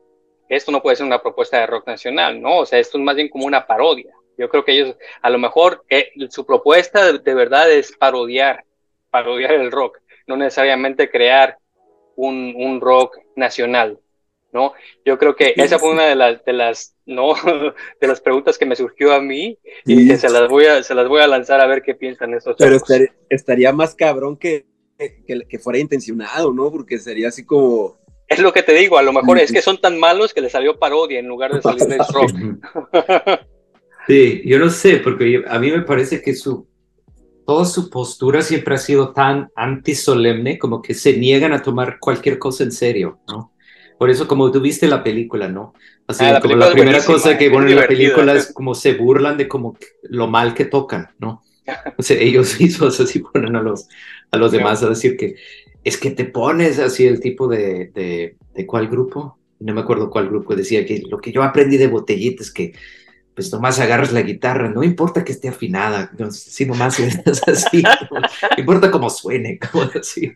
[0.48, 2.58] esto no puede ser una propuesta de rock nacional, ¿no?
[2.58, 5.38] O sea, esto es más bien como una parodia, yo creo que ellos, a lo
[5.38, 8.64] mejor eh, su propuesta de, verdad es parodiar,
[9.10, 11.58] parodiar el rock, no necesariamente crear
[12.16, 13.98] un, un rock nacional,
[14.52, 14.72] ¿no?
[15.04, 17.34] Yo creo que esa fue una de las, de las, no,
[18.00, 20.94] de las preguntas que me surgió a mí y que se las voy a, se
[20.94, 24.66] las voy a lanzar a ver qué piensan estos Pero estaría, estaría, más cabrón que,
[24.98, 26.70] que, que, fuera intencionado, ¿no?
[26.70, 27.98] Porque sería así como...
[28.26, 30.52] Es lo que te digo, a lo mejor es que son tan malos que les
[30.52, 32.30] salió parodia en lugar de salirles rock.
[34.06, 36.66] Sí, yo no sé, porque a mí me parece que su,
[37.46, 42.38] toda su postura siempre ha sido tan antisolemne, como que se niegan a tomar cualquier
[42.38, 43.52] cosa en serio, ¿no?
[43.98, 45.72] Por eso, como tú viste la película, ¿no?
[46.06, 49.38] Así, ah, como la primera cosa que ponen en la película es como se burlan
[49.38, 51.42] de como lo mal que tocan, ¿no?
[51.96, 53.88] O sea, ellos mismos así ponen a los,
[54.30, 55.36] a los demás a decir que
[55.82, 60.10] es que te pones así el tipo de, de, de cuál grupo, no me acuerdo
[60.10, 62.72] cuál grupo, decía que lo que yo aprendí de botellita es que
[63.34, 67.18] pues nomás agarras la guitarra, no importa que esté afinada, si nomás es
[67.48, 70.32] así, no importa cómo suene, como así.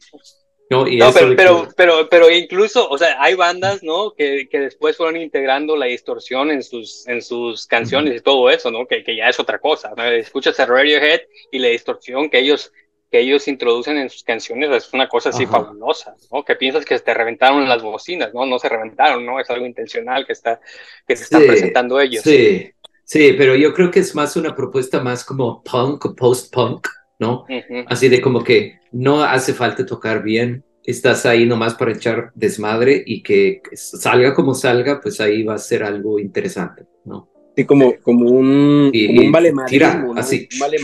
[0.70, 4.12] No, pero, pero, pero, pero, incluso, o sea, hay bandas, ¿no?
[4.12, 8.70] Que, que, después fueron integrando la distorsión en sus, en sus canciones y todo eso,
[8.70, 8.86] ¿no?
[8.86, 9.94] Que, que ya es otra cosa.
[9.96, 10.04] ¿no?
[10.04, 12.70] Escuchas a Radiohead y la distorsión que ellos,
[13.10, 16.44] que ellos introducen en sus canciones es una cosa así fabulosa, ¿no?
[16.44, 18.44] Que piensas que te reventaron las bocinas, ¿no?
[18.44, 19.40] No se reventaron, ¿no?
[19.40, 20.60] Es algo intencional que está,
[21.06, 22.22] que se están presentando ellos.
[22.22, 22.70] Sí.
[23.08, 27.46] Sí, pero yo creo que es más una propuesta más como punk o post-punk, ¿no?
[27.86, 33.02] Así de como que no hace falta tocar bien, estás ahí nomás para echar desmadre
[33.06, 37.30] y que salga como salga, pues ahí va a ser algo interesante, ¿no?
[37.56, 40.46] Sí, como, como un, un vale madrismo, así.
[40.60, 40.76] vale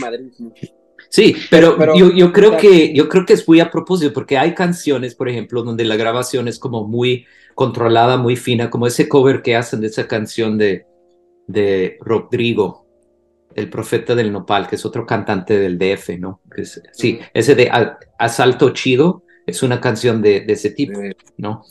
[1.09, 4.55] Sí, pero, yo, yo, creo que, yo creo que es muy a propósito, porque hay
[4.55, 9.43] canciones, por ejemplo, donde la grabación es como muy controlada, muy fina, como ese cover
[9.43, 10.87] que hacen de esa canción de,
[11.47, 12.85] de Rodrigo,
[13.55, 16.41] el profeta del nopal, que es otro cantante del DF, ¿no?
[16.91, 17.71] sí, ese de
[18.19, 20.99] Asalto Chido es una canción de, ese tipo,
[21.37, 21.63] ¿no?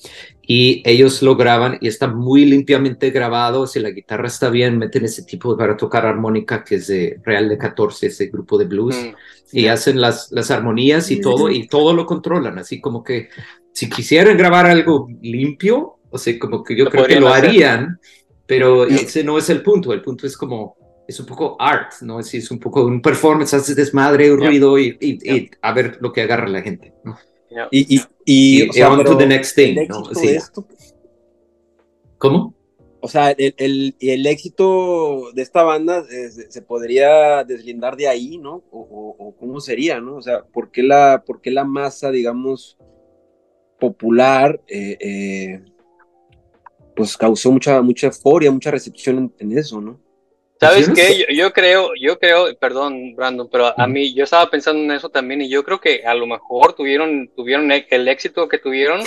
[0.47, 5.05] Y ellos lo graban y está muy limpiamente grabado, si la guitarra está bien, meten
[5.05, 8.95] ese tipo para tocar armónica que es de Real de 14, ese grupo de blues,
[8.97, 13.29] mm, y hacen las, las armonías y todo, y todo lo controlan, así como que
[13.73, 17.99] si quisieran grabar algo limpio, o sea, como que yo creo que lo harían,
[18.47, 20.77] pero ese no es el punto, el punto es como,
[21.09, 22.21] es un poco art, ¿no?
[22.21, 26.13] Es, es un poco un performance, haces desmadre, un ruido y, y, a ver lo
[26.13, 27.17] que agarra la gente, ¿no?
[27.71, 30.05] Y, y, y, o sea, on to the next thing, ¿no?
[30.15, 30.37] Sí.
[32.19, 32.55] ¿Cómo?
[33.01, 36.05] O sea, el, el, el, éxito de esta banda
[36.49, 38.65] se podría deslindar de ahí, ¿no?
[38.71, 40.17] O, o, cómo sería, ¿no?
[40.17, 42.79] O sea, ¿por qué la, por qué la masa, digamos,
[43.79, 45.63] popular eh, eh,
[46.95, 50.01] pues causó mucha, mucha euforia, mucha recepción en, eso, ¿no?
[50.61, 51.27] ¿Sabes qué?
[51.35, 55.43] Yo, creo, yo creo, perdón, Brandon, pero a mí, yo estaba pensando en eso también
[55.43, 59.03] y yo creo que a lo mejor tuvieron, tuvieron el éxito que tuvieron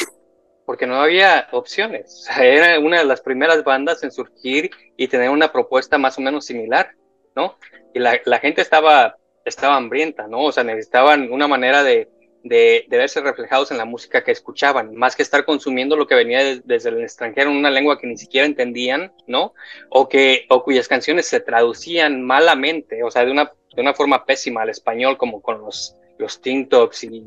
[0.65, 2.27] porque no había opciones.
[2.39, 6.45] era una de las primeras bandas en surgir y tener una propuesta más o menos
[6.45, 6.91] similar,
[7.35, 7.57] ¿no?
[7.93, 9.15] Y la, la gente estaba,
[9.45, 10.43] estaba hambrienta, ¿no?
[10.43, 12.09] O sea, necesitaban una manera de,
[12.43, 16.59] de, verse reflejados en la música que escuchaban, más que estar consumiendo lo que venía
[16.63, 19.53] desde el extranjero en una lengua que ni siquiera entendían, ¿no?
[19.89, 24.25] O, que, o cuyas canciones se traducían malamente, o sea, de una, de una forma
[24.25, 27.23] pésima al español, como con los, los Tintox y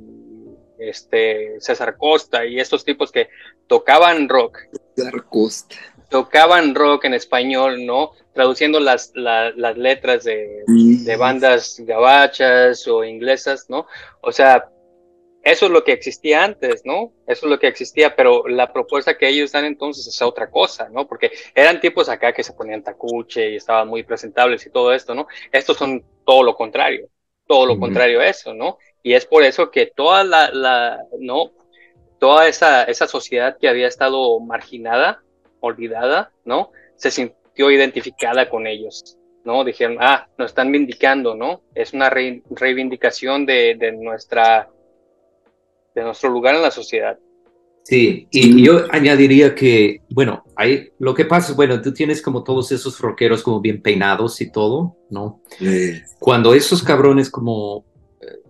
[0.79, 3.29] este, César Costa y estos tipos que
[3.67, 4.59] tocaban rock.
[4.97, 5.77] César Costa.
[6.09, 8.13] Tocaban rock en español, ¿no?
[8.35, 13.87] Traduciendo las, las letras de, de bandas gabachas o inglesas, ¿no?
[14.21, 14.69] O sea,
[15.43, 17.13] eso es lo que existía antes, ¿no?
[17.27, 20.89] Eso es lo que existía, pero la propuesta que ellos dan entonces es otra cosa,
[20.91, 21.07] ¿no?
[21.07, 25.15] Porque eran tipos acá que se ponían tacuche y estaban muy presentables y todo esto,
[25.15, 25.27] ¿no?
[25.51, 27.09] Estos son todo lo contrario,
[27.47, 28.79] todo lo contrario a eso, ¿no?
[29.03, 31.53] Y es por eso que toda la, la ¿no?
[32.19, 35.23] Toda esa, esa sociedad que había estado marginada,
[35.61, 36.71] olvidada, ¿no?
[36.97, 39.65] Se sintió identificada con ellos, ¿no?
[39.65, 41.63] Dijeron, ah, nos están vindicando, ¿no?
[41.75, 44.69] Es una reivindicación de, de nuestra
[45.95, 47.19] de nuestro lugar en la sociedad.
[47.83, 52.71] Sí, y yo añadiría que, bueno, hay, lo que pasa, bueno, tú tienes como todos
[52.73, 55.43] esos rockeros como bien peinados y todo, ¿no?
[56.19, 57.85] Cuando esos cabrones como,
[58.21, 58.43] eh,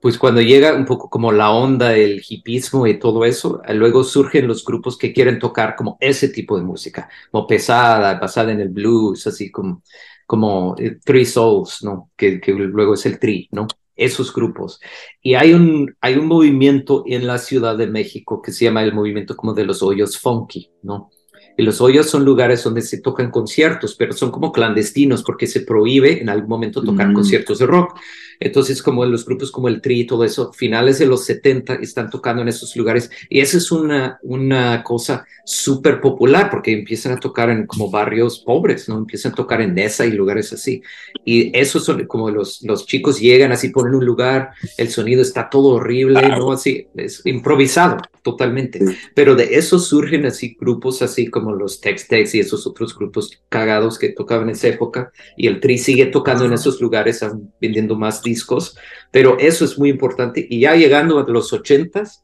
[0.00, 4.04] pues cuando llega un poco como la onda, el hipismo y todo eso, eh, luego
[4.04, 8.60] surgen los grupos que quieren tocar como ese tipo de música, como pesada, basada en
[8.60, 9.82] el blues, así como,
[10.24, 12.10] como eh, Three Souls, ¿no?
[12.16, 13.66] Que, que luego es el Tri, ¿no?
[13.96, 14.80] Esos grupos.
[15.20, 18.94] Y hay un, hay un movimiento en la Ciudad de México que se llama el
[18.94, 21.10] movimiento como de los hoyos funky, ¿no?
[21.56, 25.60] Y los hoyos son lugares donde se tocan conciertos, pero son como clandestinos porque se
[25.60, 27.14] prohíbe en algún momento tocar mm.
[27.14, 27.98] conciertos de rock.
[28.40, 31.76] Entonces, como en los grupos como el Tri y todo eso, finales de los 70
[31.76, 33.10] están tocando en esos lugares.
[33.28, 38.40] Y esa es una, una cosa súper popular porque empiezan a tocar en como barrios
[38.40, 38.98] pobres, ¿no?
[38.98, 40.82] Empiezan a tocar en Nesa y lugares así.
[41.24, 45.48] Y esos son como los, los chicos llegan así, ponen un lugar, el sonido está
[45.48, 46.52] todo horrible, ¿no?
[46.52, 48.80] Así, es improvisado totalmente.
[49.14, 53.42] Pero de eso surgen así grupos así como los Tex Tex y esos otros grupos
[53.48, 55.12] cagados que tocaban en esa época.
[55.36, 57.24] Y el Tri sigue tocando en esos lugares,
[57.60, 58.76] vendiendo más discos,
[59.10, 60.46] pero eso es muy importante.
[60.48, 62.22] Y ya llegando a los ochentas,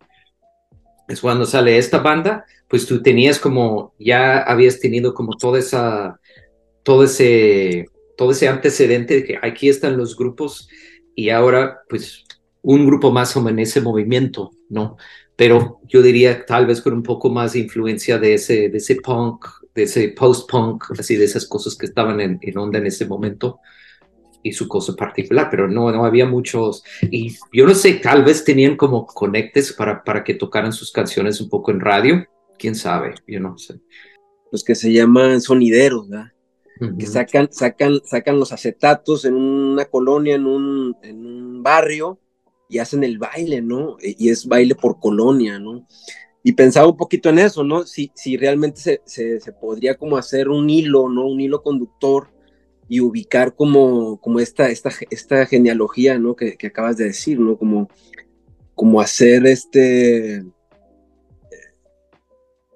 [1.08, 6.20] es cuando sale esta banda, pues tú tenías como, ya habías tenido como toda esa,
[6.82, 10.68] todo ese, todo ese antecedente de que aquí están los grupos
[11.14, 12.24] y ahora pues
[12.62, 14.96] un grupo más o menos en ese movimiento, ¿no?
[15.44, 18.94] Pero yo diría tal vez con un poco más de influencia de ese, de ese
[18.94, 23.06] punk, de ese post-punk, así de esas cosas que estaban en, en onda en ese
[23.06, 23.58] momento
[24.44, 28.44] y su cosa particular, pero no, no había muchos, y yo no sé, tal vez
[28.44, 32.24] tenían como conectes para, para que tocaran sus canciones un poco en radio,
[32.56, 33.80] quién sabe, yo no sé.
[34.52, 36.30] Los que se llaman sonideros, ¿verdad?
[37.00, 42.20] Que sacan, sacan, sacan los acetatos en una colonia, en un, en un barrio,
[42.68, 43.96] y hacen el baile, ¿no?
[44.00, 45.86] E, y es baile por colonia, ¿no?
[46.42, 47.84] Y pensaba un poquito en eso, ¿no?
[47.84, 51.26] Si, si realmente se, se, podría como hacer un hilo, ¿no?
[51.26, 52.28] Un hilo conductor
[52.88, 56.34] y ubicar como, como esta, esta, esta genealogía, ¿no?
[56.34, 57.56] Que, que acabas de decir, ¿no?
[57.56, 57.88] Como,
[58.74, 60.42] como hacer este,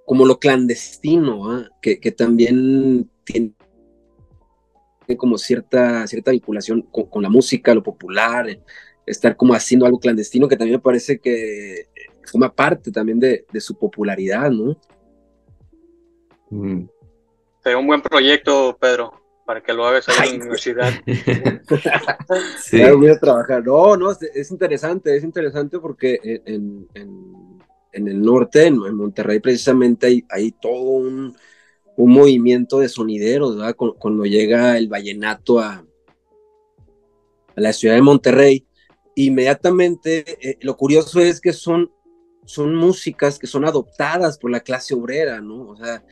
[0.06, 1.68] como lo clandestino, ¿ah?
[1.82, 3.52] que, que, también tiene
[5.18, 8.46] como cierta, cierta vinculación con, la música, lo popular,
[9.06, 11.88] estar como haciendo algo clandestino, que también me parece que
[12.24, 14.76] forma parte también de, de su popularidad, ¿no?
[16.50, 16.88] Mm.
[17.62, 20.92] Sería un buen proyecto, Pedro para que lo hagas ahí en la universidad.
[22.58, 22.82] sí.
[22.90, 23.64] voy a trabajar.
[23.64, 30.08] No, no, es, interesante, es interesante porque en, en, en el norte, en, Monterrey precisamente,
[30.08, 31.36] hay, hay todo un,
[31.96, 33.76] un, movimiento de sonideros, ¿verdad?
[33.76, 35.84] Cuando, llega el vallenato a, a,
[37.54, 38.65] la ciudad de Monterrey,
[39.24, 41.90] inmediatamente, eh, lo curioso es que son,
[42.44, 45.68] son músicas que son adoptadas por la clase obrera, ¿no?
[45.70, 46.04] O sea,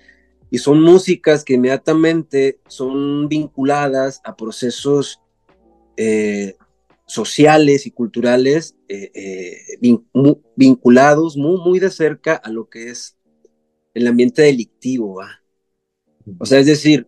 [0.51, 5.21] y son músicas que inmediatamente son vinculadas a procesos
[5.97, 6.57] eh,
[7.07, 9.61] sociales y culturales eh,
[10.57, 13.17] vinculados muy, muy de cerca a lo que es
[13.93, 15.21] el ambiente delictivo.
[16.39, 17.07] O sea, es decir,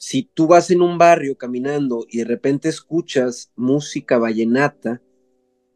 [0.00, 5.02] si tú vas en un barrio caminando y de repente escuchas música vallenata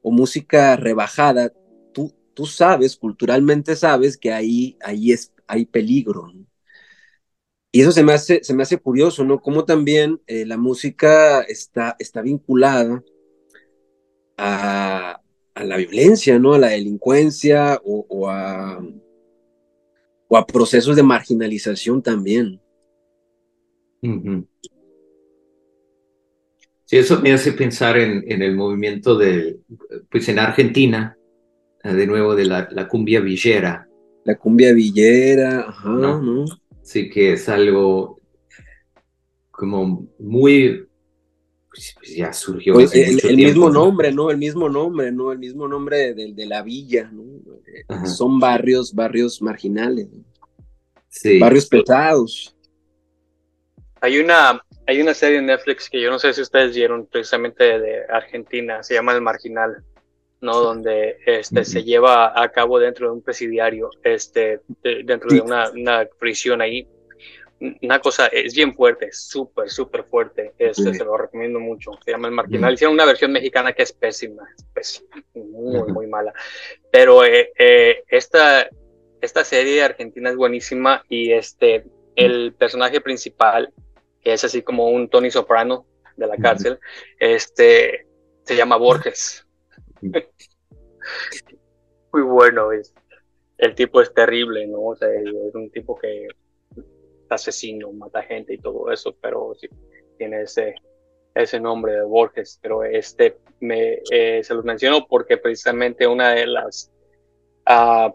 [0.00, 1.52] o música rebajada,
[1.92, 6.28] tú, tú sabes, culturalmente sabes que ahí, ahí es, hay peligro.
[6.32, 6.46] ¿no?
[7.70, 9.42] Y eso se me hace, se me hace curioso, ¿no?
[9.42, 13.04] Cómo también eh, la música está, está vinculada
[14.38, 15.20] a,
[15.54, 16.54] a, la violencia, ¿no?
[16.54, 18.82] A la delincuencia o, a,
[20.28, 22.63] o a procesos de marginalización también.
[26.84, 29.58] Sí, eso me hace pensar en, en, el movimiento de,
[30.10, 31.16] pues en Argentina,
[31.82, 33.88] de nuevo de la, cumbia villera.
[34.24, 36.44] La cumbia villera, ajá, ¿no?
[36.82, 38.20] Sí, que es algo
[39.50, 40.86] como muy
[41.74, 42.74] pues, pues, ya surgió.
[42.74, 44.30] Pues, el, mismo nombre, ¿no?
[44.30, 45.32] El mismo nombre, ¿no?
[45.32, 47.22] El mismo nombre de, de la villa, ¿no?
[47.66, 50.08] Eh, son barrios, barrios marginales,
[51.08, 51.38] sí.
[51.38, 52.53] barrios pesados.
[54.04, 57.78] Hay una, hay una serie en Netflix que yo no sé si ustedes vieron precisamente
[57.78, 59.82] de Argentina, se llama El Marginal,
[60.42, 60.60] ¿no?
[60.60, 66.04] Donde este, se lleva a cabo dentro de un presidiario, este, dentro de una, una
[66.18, 66.86] prisión ahí
[67.80, 70.52] una cosa, es bien fuerte, súper, súper fuerte.
[70.58, 71.92] Este, Se lo recomiendo mucho.
[72.04, 72.74] Se llama El Marginal.
[72.74, 74.42] Hicieron una versión mexicana que es pésima,
[74.74, 76.34] pésima muy, muy mala.
[76.92, 78.68] Pero eh, eh, esta,
[79.22, 81.86] esta serie argentina es buenísima y este,
[82.16, 83.72] el personaje principal,
[84.24, 86.78] es así como un Tony Soprano de la cárcel,
[87.18, 88.06] este,
[88.44, 89.46] se llama Borges.
[92.12, 92.94] muy bueno, es,
[93.58, 94.80] el tipo es terrible, ¿no?
[94.80, 96.28] O sea, es un tipo que
[97.28, 99.68] asesino, mata gente y todo eso, pero sí,
[100.18, 100.74] tiene ese,
[101.34, 106.46] ese nombre de Borges, pero este me, eh, se los menciono porque precisamente una de
[106.46, 106.92] las
[107.68, 108.12] uh,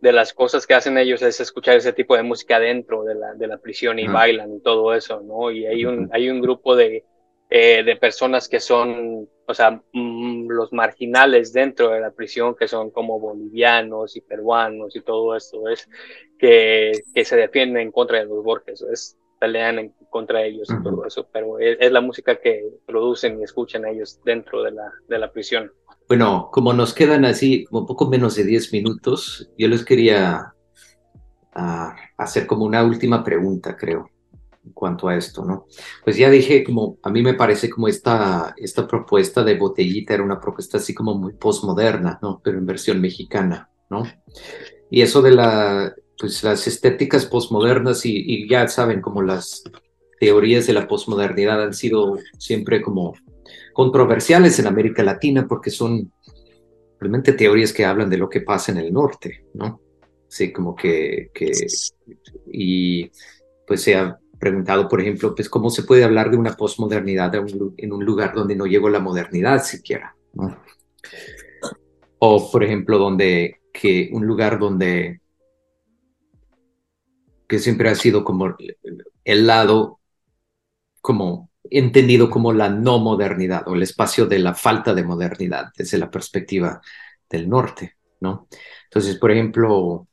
[0.00, 3.34] de las cosas que hacen ellos es escuchar ese tipo de música dentro de la,
[3.34, 5.50] de la prisión y bailan y todo eso, ¿no?
[5.50, 7.04] Y hay un, hay un grupo de,
[7.50, 12.68] eh, de personas que son, o sea, mm, los marginales dentro de la prisión, que
[12.68, 15.88] son como bolivianos y peruanos y todo esto, es
[16.38, 20.68] que, que se defienden en contra de los Borges, es pelean en contra de ellos
[20.70, 24.92] y todo eso, pero es, la música que producen y escuchan ellos dentro de la,
[25.08, 25.72] de la prisión.
[26.10, 30.52] Bueno, como nos quedan así como poco menos de 10 minutos, yo les quería
[31.54, 34.10] ah, hacer como una última pregunta, creo
[34.64, 35.66] en cuanto a esto, ¿no?
[36.02, 40.24] Pues ya dije, como a mí me parece como esta, esta propuesta de botellita era
[40.24, 42.40] una propuesta así como muy postmoderna, ¿no?
[42.42, 44.02] Pero en versión mexicana, ¿no?
[44.90, 49.62] Y eso de la, pues las estéticas postmodernas y, y ya saben, como las
[50.18, 53.14] teorías de la postmodernidad han sido siempre como
[53.72, 56.12] controversiales en América Latina porque son
[56.98, 59.80] realmente teorías que hablan de lo que pasa en el norte, ¿no?
[60.28, 61.50] Sí, como que, que
[62.52, 63.10] y
[63.66, 68.04] pues sea preguntado, por ejemplo, pues cómo se puede hablar de una posmodernidad en un
[68.04, 70.16] lugar donde no llegó la modernidad siquiera,
[72.18, 75.20] O, por ejemplo, donde que un lugar donde
[77.46, 78.56] que siempre ha sido como
[79.24, 80.00] el lado
[81.00, 85.98] como entendido como la no modernidad o el espacio de la falta de modernidad desde
[85.98, 86.80] la perspectiva
[87.28, 88.48] del norte, ¿no?
[88.84, 90.06] Entonces, por ejemplo,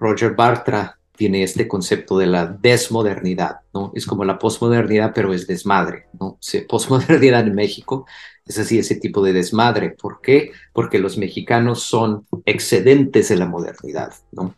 [0.00, 3.92] Roger Bartra tiene este concepto de la desmodernidad, ¿no?
[3.94, 6.38] Es como la posmodernidad, pero es desmadre, ¿no?
[6.68, 8.06] Posmodernidad en México
[8.46, 9.90] es así, ese tipo de desmadre.
[9.90, 10.52] ¿Por qué?
[10.72, 14.54] Porque los mexicanos son excedentes de la modernidad, ¿no?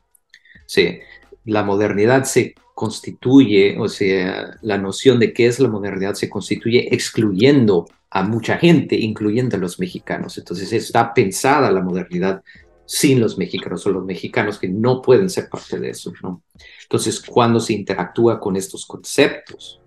[0.66, 0.98] Sí,
[1.46, 6.94] la modernidad se constituye, o sea, la noción de qué es la modernidad se constituye
[6.94, 10.36] excluyendo a mucha gente, incluyendo a los mexicanos.
[10.36, 12.42] Entonces está pensada la modernidad
[12.84, 16.12] sin los mexicanos o los mexicanos que no pueden ser parte de eso.
[16.82, 19.80] Entonces, cuando se interactúa con estos conceptos.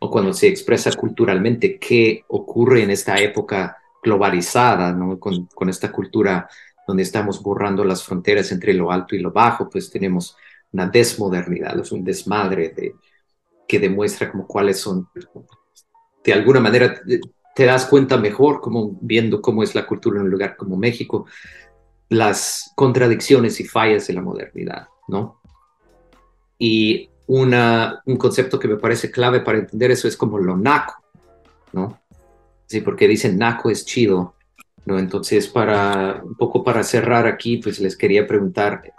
[0.00, 5.20] O cuando se expresa culturalmente qué ocurre en esta época globalizada, ¿no?
[5.20, 6.48] Con, con esta cultura
[6.86, 10.36] donde estamos borrando las fronteras entre lo alto y lo bajo, pues tenemos
[10.72, 12.94] una desmodernidad, es un desmadre de,
[13.68, 15.08] que demuestra como cuáles son,
[16.24, 17.00] de alguna manera,
[17.54, 21.26] te das cuenta mejor como viendo cómo es la cultura en un lugar como México,
[22.08, 25.40] las contradicciones y fallas de la modernidad, ¿no?
[26.58, 30.94] Y un concepto que me parece clave para entender eso es como lo naco,
[31.72, 32.00] ¿no?
[32.66, 34.34] Sí, porque dicen naco es chido,
[34.84, 34.98] ¿no?
[34.98, 38.92] Entonces, para un poco para cerrar aquí, pues les quería preguntar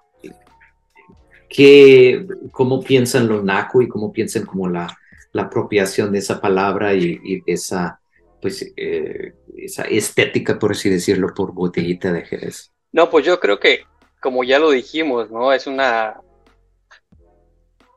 [2.52, 4.88] cómo piensan lo naco y cómo piensan como la,
[5.34, 8.00] la apropiación de esa palabra y, esa,
[8.42, 12.72] pues, eh, esa estética, por así decirlo, por botellita de Jerez.
[12.92, 13.86] No, pues yo creo que,
[14.22, 15.52] como ya lo dijimos, ¿no?
[15.52, 16.20] Es una,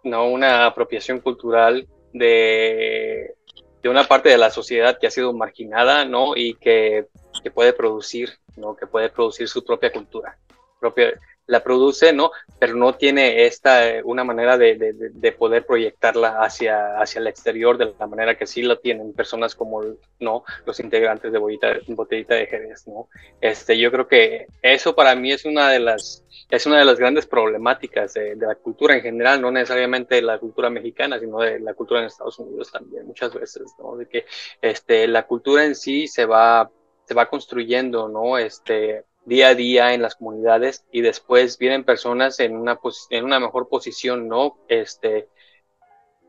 [0.03, 3.35] no, una apropiación cultural de,
[3.83, 6.37] de una parte de la sociedad que ha sido marginada, ¿no?
[6.37, 7.07] Y que,
[7.43, 8.75] que puede producir, ¿no?
[8.75, 10.39] Que puede producir su propia cultura,
[10.81, 11.13] propia,
[11.47, 12.31] la produce, ¿no?
[12.59, 14.77] Pero no tiene esta, una manera de,
[15.13, 19.55] de, poder proyectarla hacia, hacia el exterior de la manera que sí lo tienen personas
[19.55, 19.83] como,
[20.19, 20.45] ¿no?
[20.65, 23.09] Los integrantes de Botellita, Botellita de Jerez, ¿no?
[23.41, 26.99] Este, yo creo que eso para mí es una de las, es una de las
[26.99, 31.61] grandes problemáticas de, de, la cultura en general, no necesariamente la cultura mexicana, sino de
[31.61, 33.97] la cultura en Estados Unidos también, muchas veces, ¿no?
[33.97, 34.25] De que
[34.61, 36.71] este, la cultura en sí se va,
[37.05, 38.39] se va construyendo, ¿no?
[38.39, 42.79] Este, día a día en las comunidades y después vienen personas en una,
[43.11, 44.57] en una mejor posición, ¿no?
[44.69, 45.29] Este,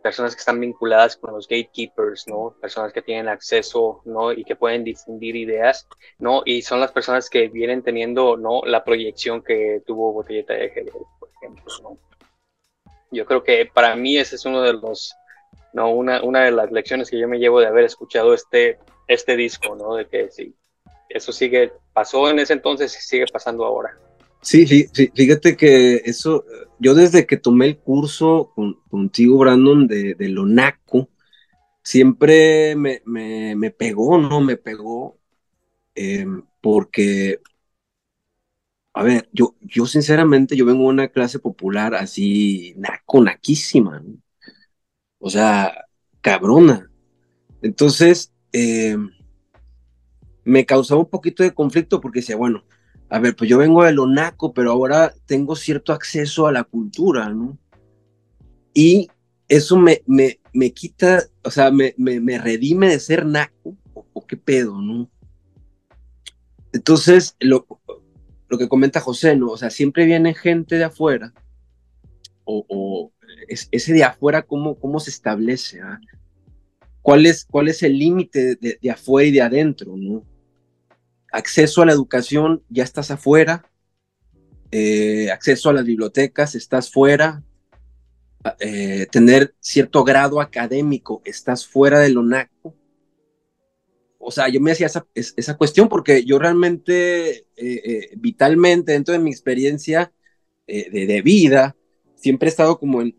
[0.02, 2.56] personas que están vinculadas con los gatekeepers, ¿no?
[2.60, 4.32] Personas que tienen acceso, ¿no?
[4.32, 5.88] Y que pueden difundir ideas,
[6.18, 6.41] ¿no?
[6.43, 8.62] Y son las personas que vienen teniendo, ¿no?
[8.66, 11.98] La proyección que tuvo Botelleta de Jerez, por ejemplo, ¿no?
[13.12, 15.14] Yo creo que para mí ese es uno de los,
[15.72, 15.91] ¿no?
[15.91, 19.76] Una, una de las lecciones que yo me llevo de haber escuchado este, este disco,
[19.76, 19.95] ¿no?
[19.95, 20.56] De que sí,
[21.10, 23.97] eso sigue, pasó en ese entonces y sigue pasando ahora.
[24.41, 26.45] Sí, fíjate que eso,
[26.80, 28.53] yo desde que tomé el curso
[28.89, 31.10] contigo, Brandon, de, de Lonaco,
[31.84, 34.41] siempre me, me, pegó, ¿no?
[34.41, 35.18] Me pegó,
[35.95, 37.41] em, porque,
[38.93, 44.18] a ver, yo, yo sinceramente, yo vengo de una clase popular así, naco, naquísima, ¿no?
[45.20, 45.86] O sea,
[46.22, 46.89] cabrona.
[47.62, 48.97] Entonces, eh,
[50.48, 52.64] me causaba un poquito de conflicto porque decía, bueno,
[53.10, 56.64] a ver, pues yo vengo de lo naco, pero ahora tengo cierto acceso a la
[56.64, 57.58] cultura, ¿no?
[58.74, 59.10] Y
[59.50, 64.38] eso me, me, me quita, o sea, me, me, redime de ser naco, o, qué
[64.38, 65.10] pedo, ¿no?
[66.72, 67.66] Entonces, lo,
[68.48, 69.52] lo que comenta José, ¿no?
[69.52, 71.34] O sea, siempre viene gente de afuera,
[72.45, 73.12] o,
[73.50, 75.82] ese de afuera, ¿cómo, cómo se establece?
[75.82, 76.00] Ah?
[77.02, 80.24] ¿Cuál, es, ¿Cuál es el límite de, de, afuera y de adentro, ¿no?
[81.32, 83.70] Acceso a la educación, ya estás afuera,
[84.72, 87.44] eh, acceso a las bibliotecas, estás fuera,
[88.60, 92.76] eh, tener cierto grado académico, estás fuera del ONACO.
[94.20, 99.20] O sea, yo me hacía esa, esa cuestión porque yo realmente, eh, vitalmente, dentro de
[99.20, 100.12] mi experiencia
[100.68, 101.78] de, de, vida,
[102.16, 103.16] siempre he estado como en,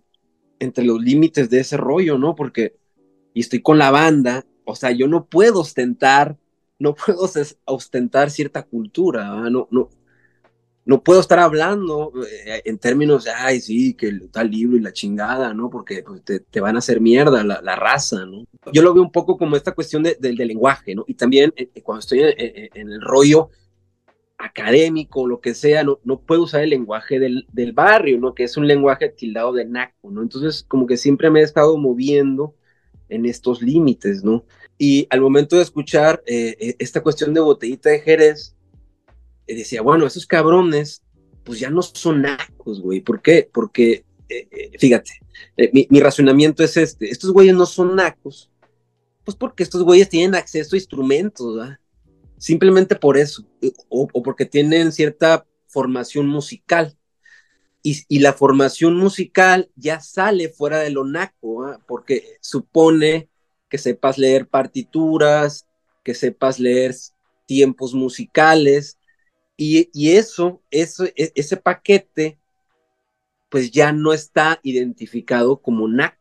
[0.59, 2.35] entre los límites de ese rollo, ¿no?
[2.35, 2.77] Porque,
[3.33, 6.37] y estoy con la banda, o sea, yo no puedo ostentar
[6.79, 7.21] no puedo
[7.65, 9.91] ostentar cierta cultura, no, no,
[10.89, 12.13] no puedo estar hablando
[12.47, 15.69] eh, en términos de, ay, sí, que tal libro y la chingada, ¿no?
[15.69, 18.47] Porque pues, te, van a hacer mierda la, raza, ¿no?
[18.73, 21.05] Yo lo veo un poco como esta cuestión del lenguaje, ¿no?
[21.07, 23.51] Y también eh, eh, cuando estoy en, el rollo
[24.39, 28.35] académico, lo que sea, no, no puedo usar el lenguaje del, del, barrio, ¿no?
[28.35, 30.23] Que es un lenguaje tildado de naco, ¿no?
[30.23, 32.55] Entonces, como que siempre me he estado moviendo
[33.11, 34.47] en estos límites, ¿no?
[34.79, 38.55] Y al momento de escuchar eh, eh, esta cuestión de botellita de Jerez,
[39.49, 41.03] eh, decía, bueno, esos cabrones,
[41.45, 43.01] pues ya no son nacos, güey.
[43.01, 43.51] ¿Por qué?
[43.53, 44.05] Porque,
[44.79, 45.11] fíjate,
[45.73, 48.51] mi, mi, razonamiento es este, estos güeyes no son nacos,
[49.25, 51.79] pues porque estos güeyes tienen acceso a instrumentos, ¿verdad?
[52.37, 53.45] Simplemente por eso,
[53.89, 56.97] o, o porque tienen cierta formación musical.
[57.83, 61.81] Y, y, la formación musical ya sale fuera de lo naco, ¿ah?
[61.87, 63.29] porque supone
[63.69, 65.67] que sepas leer partituras,
[66.05, 66.95] que sepas leer
[67.47, 68.99] tiempos musicales,
[69.61, 70.87] y, eso, e,
[71.35, 72.39] ese paquete,
[73.49, 76.17] pues ya no está identificado como NACO.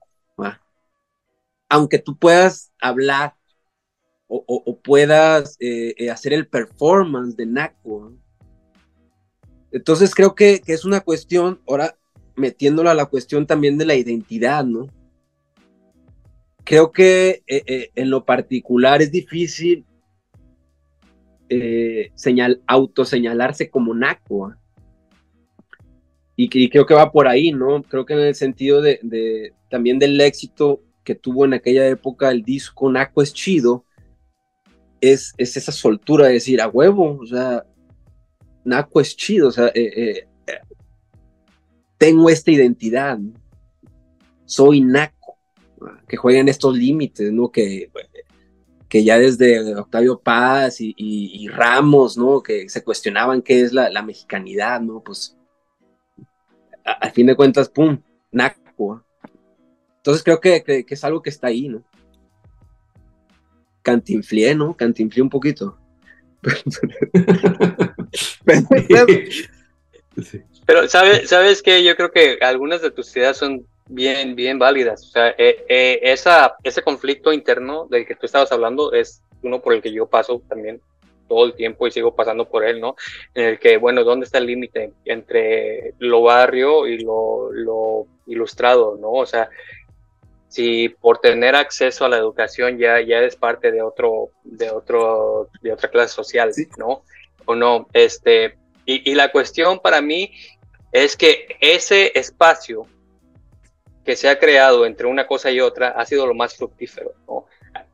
[1.69, 3.35] Aunque tú puedas hablar
[4.27, 8.13] o, puedas eh, eh, hacer el performance de NACO.
[9.71, 11.97] Entonces creo que, que, es una cuestión, ahora
[12.35, 14.87] metiéndola a la cuestión también de la identidad, ¿no?
[16.67, 19.85] Creo que eh, eh, en lo particular es difícil
[21.47, 24.47] eh, señal, autoseñalarse como naco.
[24.47, 24.57] ¿ah?
[26.35, 27.81] Y, creo que va por ahí, ¿no?
[27.83, 32.43] Creo que en el sentido de, también del éxito que tuvo en aquella época el
[32.43, 33.85] disco Naco es chido,
[34.99, 37.65] es, es esa soltura de decir, a huevo, o sea,
[38.65, 39.71] Naco es chido, o sea,
[41.97, 43.17] tengo esta identidad,
[44.43, 45.16] soy Naco
[46.07, 47.51] que jueguen estos límites, ¿no?
[47.51, 47.91] Que,
[48.89, 52.41] que ya desde Octavio Paz y, Ramos, ¿no?
[52.41, 55.01] Que se cuestionaban qué es la, mexicanidad, ¿no?
[55.01, 55.35] Pues
[56.83, 58.01] al fin de cuentas, ¡pum!
[58.31, 59.03] Naco.
[59.97, 61.83] Entonces creo que, es algo que está ahí, ¿no?
[63.81, 64.75] Cantinflié, ¿no?
[64.75, 65.77] Cantinflié un poquito.
[70.65, 75.03] Pero, ¿sabes, ¿sabes que Yo creo que algunas de tus ideas son bien, bien válidas.
[75.03, 79.61] O sea, eh, eh, esa, ese conflicto interno del que tú estabas hablando es uno
[79.61, 80.81] por el que yo paso también
[81.27, 82.95] todo el tiempo y sigo pasando por él, ¿no?
[83.33, 88.97] En el que, bueno, ¿dónde está el límite entre lo barrio y lo, lo ilustrado,
[88.99, 89.11] ¿no?
[89.11, 89.49] O sea,
[90.47, 95.49] si por tener acceso a la educación ya, ya eres parte de otro, de otro,
[95.61, 97.03] de otra clase social, ¿no?
[97.45, 100.31] O no, este, y, y la cuestión para mí
[100.91, 102.87] es que ese espacio
[104.07, 107.45] que se ha creado entre una cosa y otra ha sido lo más fructífero, ¿no?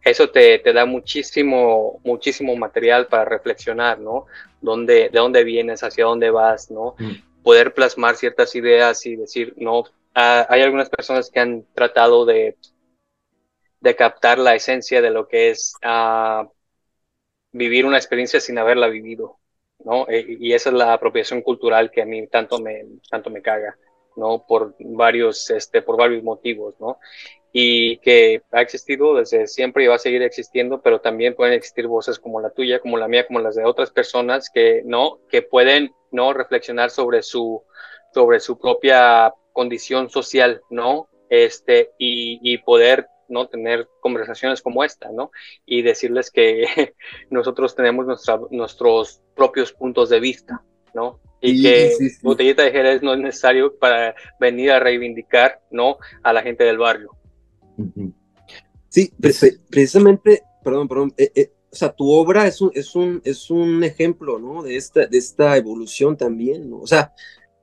[0.03, 4.28] Eso te, te da muchísimo, muchísimo material para reflexionar, ¿no?
[4.61, 6.93] Dónde, de dónde vienes, hacia dónde vas, ¿no?
[6.99, 7.41] Mm.
[7.41, 12.57] Poder plasmar ciertas ideas y decir, no, ah, hay algunas personas que han tratado de,
[13.82, 16.47] de captar la esencia de lo que es uh,
[17.53, 19.39] vivir una experiencia sin haberla vivido,
[19.84, 20.07] ¿no?
[20.07, 23.76] E, y esa es la apropiación cultural que a mí tanto me, tanto me caga.
[24.16, 24.45] ¿No?
[24.47, 26.99] Por varios, este, por varios motivos, ¿no?
[27.51, 31.88] Y que ha existido desde siempre y va a seguir existiendo, pero también pueden existir
[31.88, 35.20] voces como la tuya, como la mía, como las de otras personas que, ¿no?
[35.30, 36.34] Que pueden, ¿no?
[36.34, 37.64] Reflexionar sobre su,
[38.14, 41.09] sobre su propia condición social, ¿no?
[41.30, 43.47] Este, y, y poder ¿no?
[43.47, 45.32] Tener conversaciones como esta, ¿no?
[45.66, 46.93] Y decirles que
[47.30, 50.64] nosotros tenemos nuestra, nuestros propios puntos de vista,
[50.94, 51.20] ¿no?
[51.46, 51.91] y que
[52.22, 56.78] botellita de Jerez no es necesario para venir a reivindicar no a la gente del
[56.78, 57.12] barrio.
[58.88, 59.12] Sí,
[59.70, 63.84] precisamente, perdón, perdón, eh, eh, o sea, tu obra es un, es un, es un
[63.84, 64.64] ejemplo, ¿no?
[64.64, 66.78] De esta, de esta evolución también, ¿no?
[66.80, 67.12] O sea,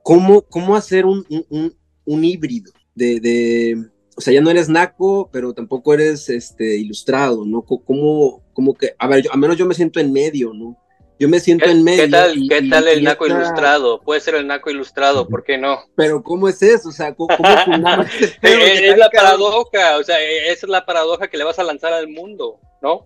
[0.03, 1.75] ¿cómo, cómo hacer un, un,
[2.05, 7.45] un híbrido de, de, o sea, ya no eres naco, pero tampoco eres este, ilustrado,
[7.45, 7.63] ¿no?
[7.63, 10.77] ¿Cómo, cómo que, a ver, yo, al menos yo me siento en medio, ¿no?
[11.21, 12.05] Yo me siento en medio.
[12.05, 14.01] ¿Qué tal, ¿qué tal el naco ilustrado?
[14.01, 15.83] Puede ser el naco ilustrado, ¿por qué no?
[15.95, 16.89] Pero ¿cómo es eso?
[16.89, 17.29] O sea, ¿cómo,
[18.19, 21.63] este es, la paradoja, o sea, e, esa es la paradoja que le vas a
[21.63, 23.05] lanzar al mundo, ¿no?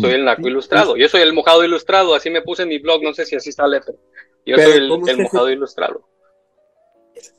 [0.00, 3.02] Soy el naco ilustrado, yo soy el mojado ilustrado, así me puse en mi blog,
[3.02, 3.98] no sé si así sale, pero
[4.44, 4.88] yo soy el,
[5.18, 6.08] mojado ilustrado.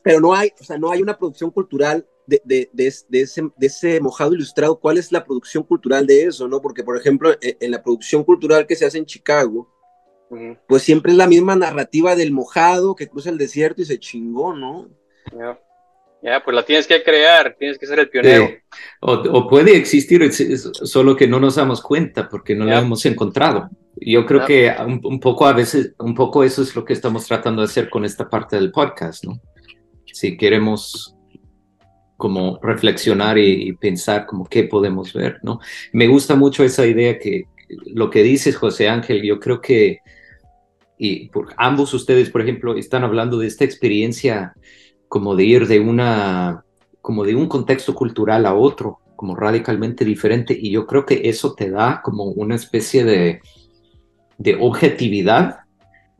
[0.03, 3.67] Pero no hay, o sea, no hay una producción cultural de, de, de, ese, de,
[3.67, 4.78] ese, mojado ilustrado.
[4.78, 6.61] ¿Cuál es la producción cultural de eso, no?
[6.61, 9.76] Porque, por ejemplo, e, en la producción cultural que se hace en Chicago,
[10.67, 14.53] pues siempre es la misma narrativa del mojado que cruza el desierto y se chingó,
[14.53, 14.89] ¿no?
[16.21, 18.49] Ya, pues la tienes que crear, tienes que ser el pionero.
[19.01, 20.30] O, puede existir,
[20.73, 23.69] solo que no nos damos cuenta porque no la hemos encontrado.
[23.95, 27.61] Yo creo que un, poco a veces, un poco eso es lo que estamos tratando
[27.61, 29.39] de hacer con esta parte del podcast, ¿no?
[30.05, 31.15] Si queremos
[32.17, 35.59] como reflexionar y, y pensar como qué podemos ver, ¿no?
[35.93, 37.43] Me gusta mucho esa idea que
[37.86, 39.99] lo que dices, José Ángel, yo creo que
[40.98, 44.54] y por, ambos ustedes, por ejemplo, están hablando de esta experiencia
[45.08, 46.64] como de ir de una,
[47.02, 51.54] como de un contexto cultural a otro, como radicalmente diferente, y yo creo que eso
[51.54, 53.41] te da como una especie de,
[54.38, 55.62] de objetividad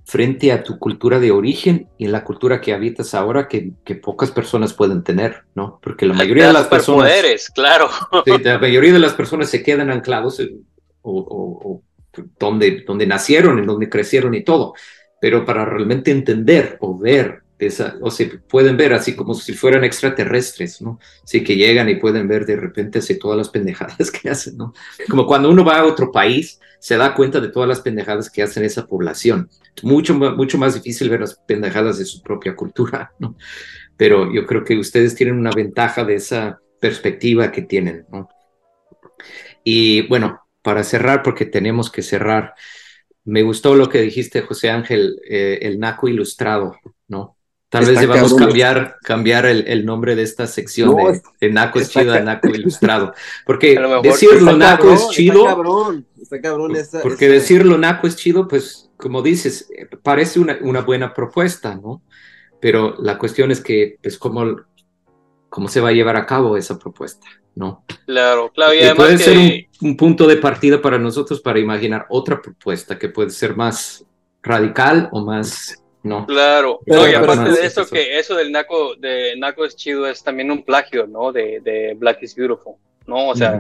[0.08, 3.96] frente a tu cultura de origen y en la cultura que habitas ahora que, que
[3.96, 5.80] pocas personas pueden tener, ¿no?
[5.84, 7.12] Porque la mayoría de las personas...
[7.54, 7.90] claro.
[8.26, 10.42] la mayoría de las personas se quedan anclados
[11.02, 11.82] o,
[12.40, 14.74] donde, donde nacieron, en donde crecieron y todo.
[15.20, 19.84] Pero para realmente entender o ver esa, o se pueden ver así como si fueran
[19.84, 21.00] extraterrestres, ¿no?
[21.24, 24.74] Sí, que llegan y pueden ver de repente así todas las pendejadas que hacen, ¿no?
[25.10, 28.44] Como cuando uno va a otro país, se da cuenta de todas las pendejadas que
[28.44, 29.50] hacen esa población.
[29.82, 33.36] Mucho, mucho más difícil ver las pendejadas de su propia cultura, ¿no?
[33.96, 38.30] Pero yo creo que ustedes tienen una ventaja de esa perspectiva que tienen, ¿no?
[39.64, 42.54] Y bueno, para cerrar, porque tenemos que cerrar,
[43.24, 46.76] me gustó lo que dijiste, José Ángel, eh, el Naco Ilustrado,
[47.08, 47.38] ¿no?
[47.70, 50.94] Tal vez debamos cambiar, cambiar el, nombre de esta sección
[51.40, 53.14] de, Naco es chido a Naco Ilustrado.
[53.46, 55.46] Porque decirlo Naco es chido.
[57.02, 59.70] porque decirlo Naco es chido, pues, como dices,
[60.04, 62.02] parece una, una, buena propuesta, ¿no?
[62.60, 64.58] Pero la cuestión es que, pues, ¿cómo,
[65.50, 67.28] cómo se va a llevar a cabo esa propuesta?
[67.58, 67.84] ¿no?
[68.06, 68.74] Claro, claro.
[68.74, 73.32] Y, puede ser un, punto de partida para nosotros para imaginar otra propuesta que puede
[73.32, 74.06] ser más
[74.44, 76.26] radical o más, ¿no?
[76.28, 80.52] Claro, y aparte de eso, que eso del Naco, de Naco es chido es también
[80.52, 81.32] un plagio, ¿no?
[81.32, 82.76] De, de Black is Beautiful,
[83.08, 83.30] ¿no?
[83.30, 83.60] O sea,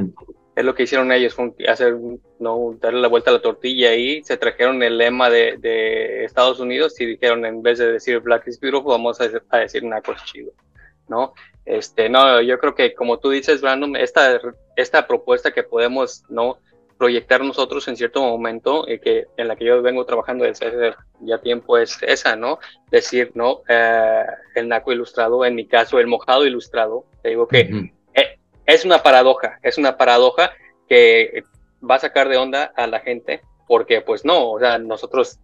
[0.55, 1.35] es lo que hicieron ellos,
[1.67, 1.97] hacer,
[2.39, 2.77] ¿no?
[2.79, 6.99] Darle la vuelta a la tortilla y se trajeron el lema de, de Estados Unidos
[7.01, 10.23] y dijeron, en vez de decir Black is Beautiful, vamos a, a decir Naco es
[10.23, 10.51] chido,
[11.07, 11.33] ¿no?
[11.68, 14.39] Este, no, yo creo que como tú dices, Brandon, esta,
[14.78, 16.59] esta propuesta que podemos no
[16.97, 20.97] proyectar nosotros en cierto momento, eh, que en la que yo vengo trabajando desde hace
[21.20, 22.59] ya tiempo, es esa, ¿no?
[22.89, 23.63] Decir, ¿no?
[23.68, 24.24] Eh,
[24.55, 29.03] el naco ilustrado, en mi caso, el mojado ilustrado, te digo que eh, es una
[29.03, 30.51] paradoja, es una paradoja
[30.88, 31.43] que
[31.88, 35.39] va a sacar de onda a la gente, porque pues no, o sea, nosotros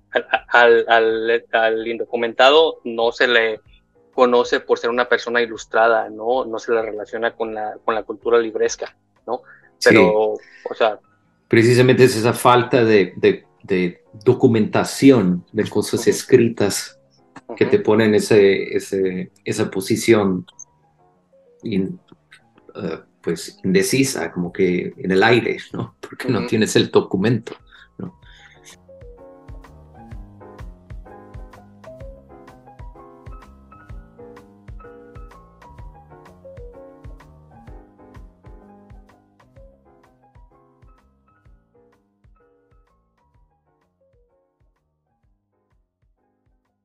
[0.47, 3.59] al, al, al, indocumentado no se le
[4.13, 6.45] conoce por ser una persona ilustrada, ¿no?
[6.45, 8.95] No se le relaciona con la, con la cultura libresca,
[9.27, 9.41] ¿no?
[9.83, 10.99] Pero, o sea...
[11.47, 16.99] Precisamente es esa falta de, de, documentación de cosas escritas
[17.55, 20.45] que te ponen ese, ese, esa posición
[21.63, 21.89] eh,
[23.21, 25.95] pues indecisa, como que en el aire, ¿no?
[26.01, 27.55] Porque no tienes el documento.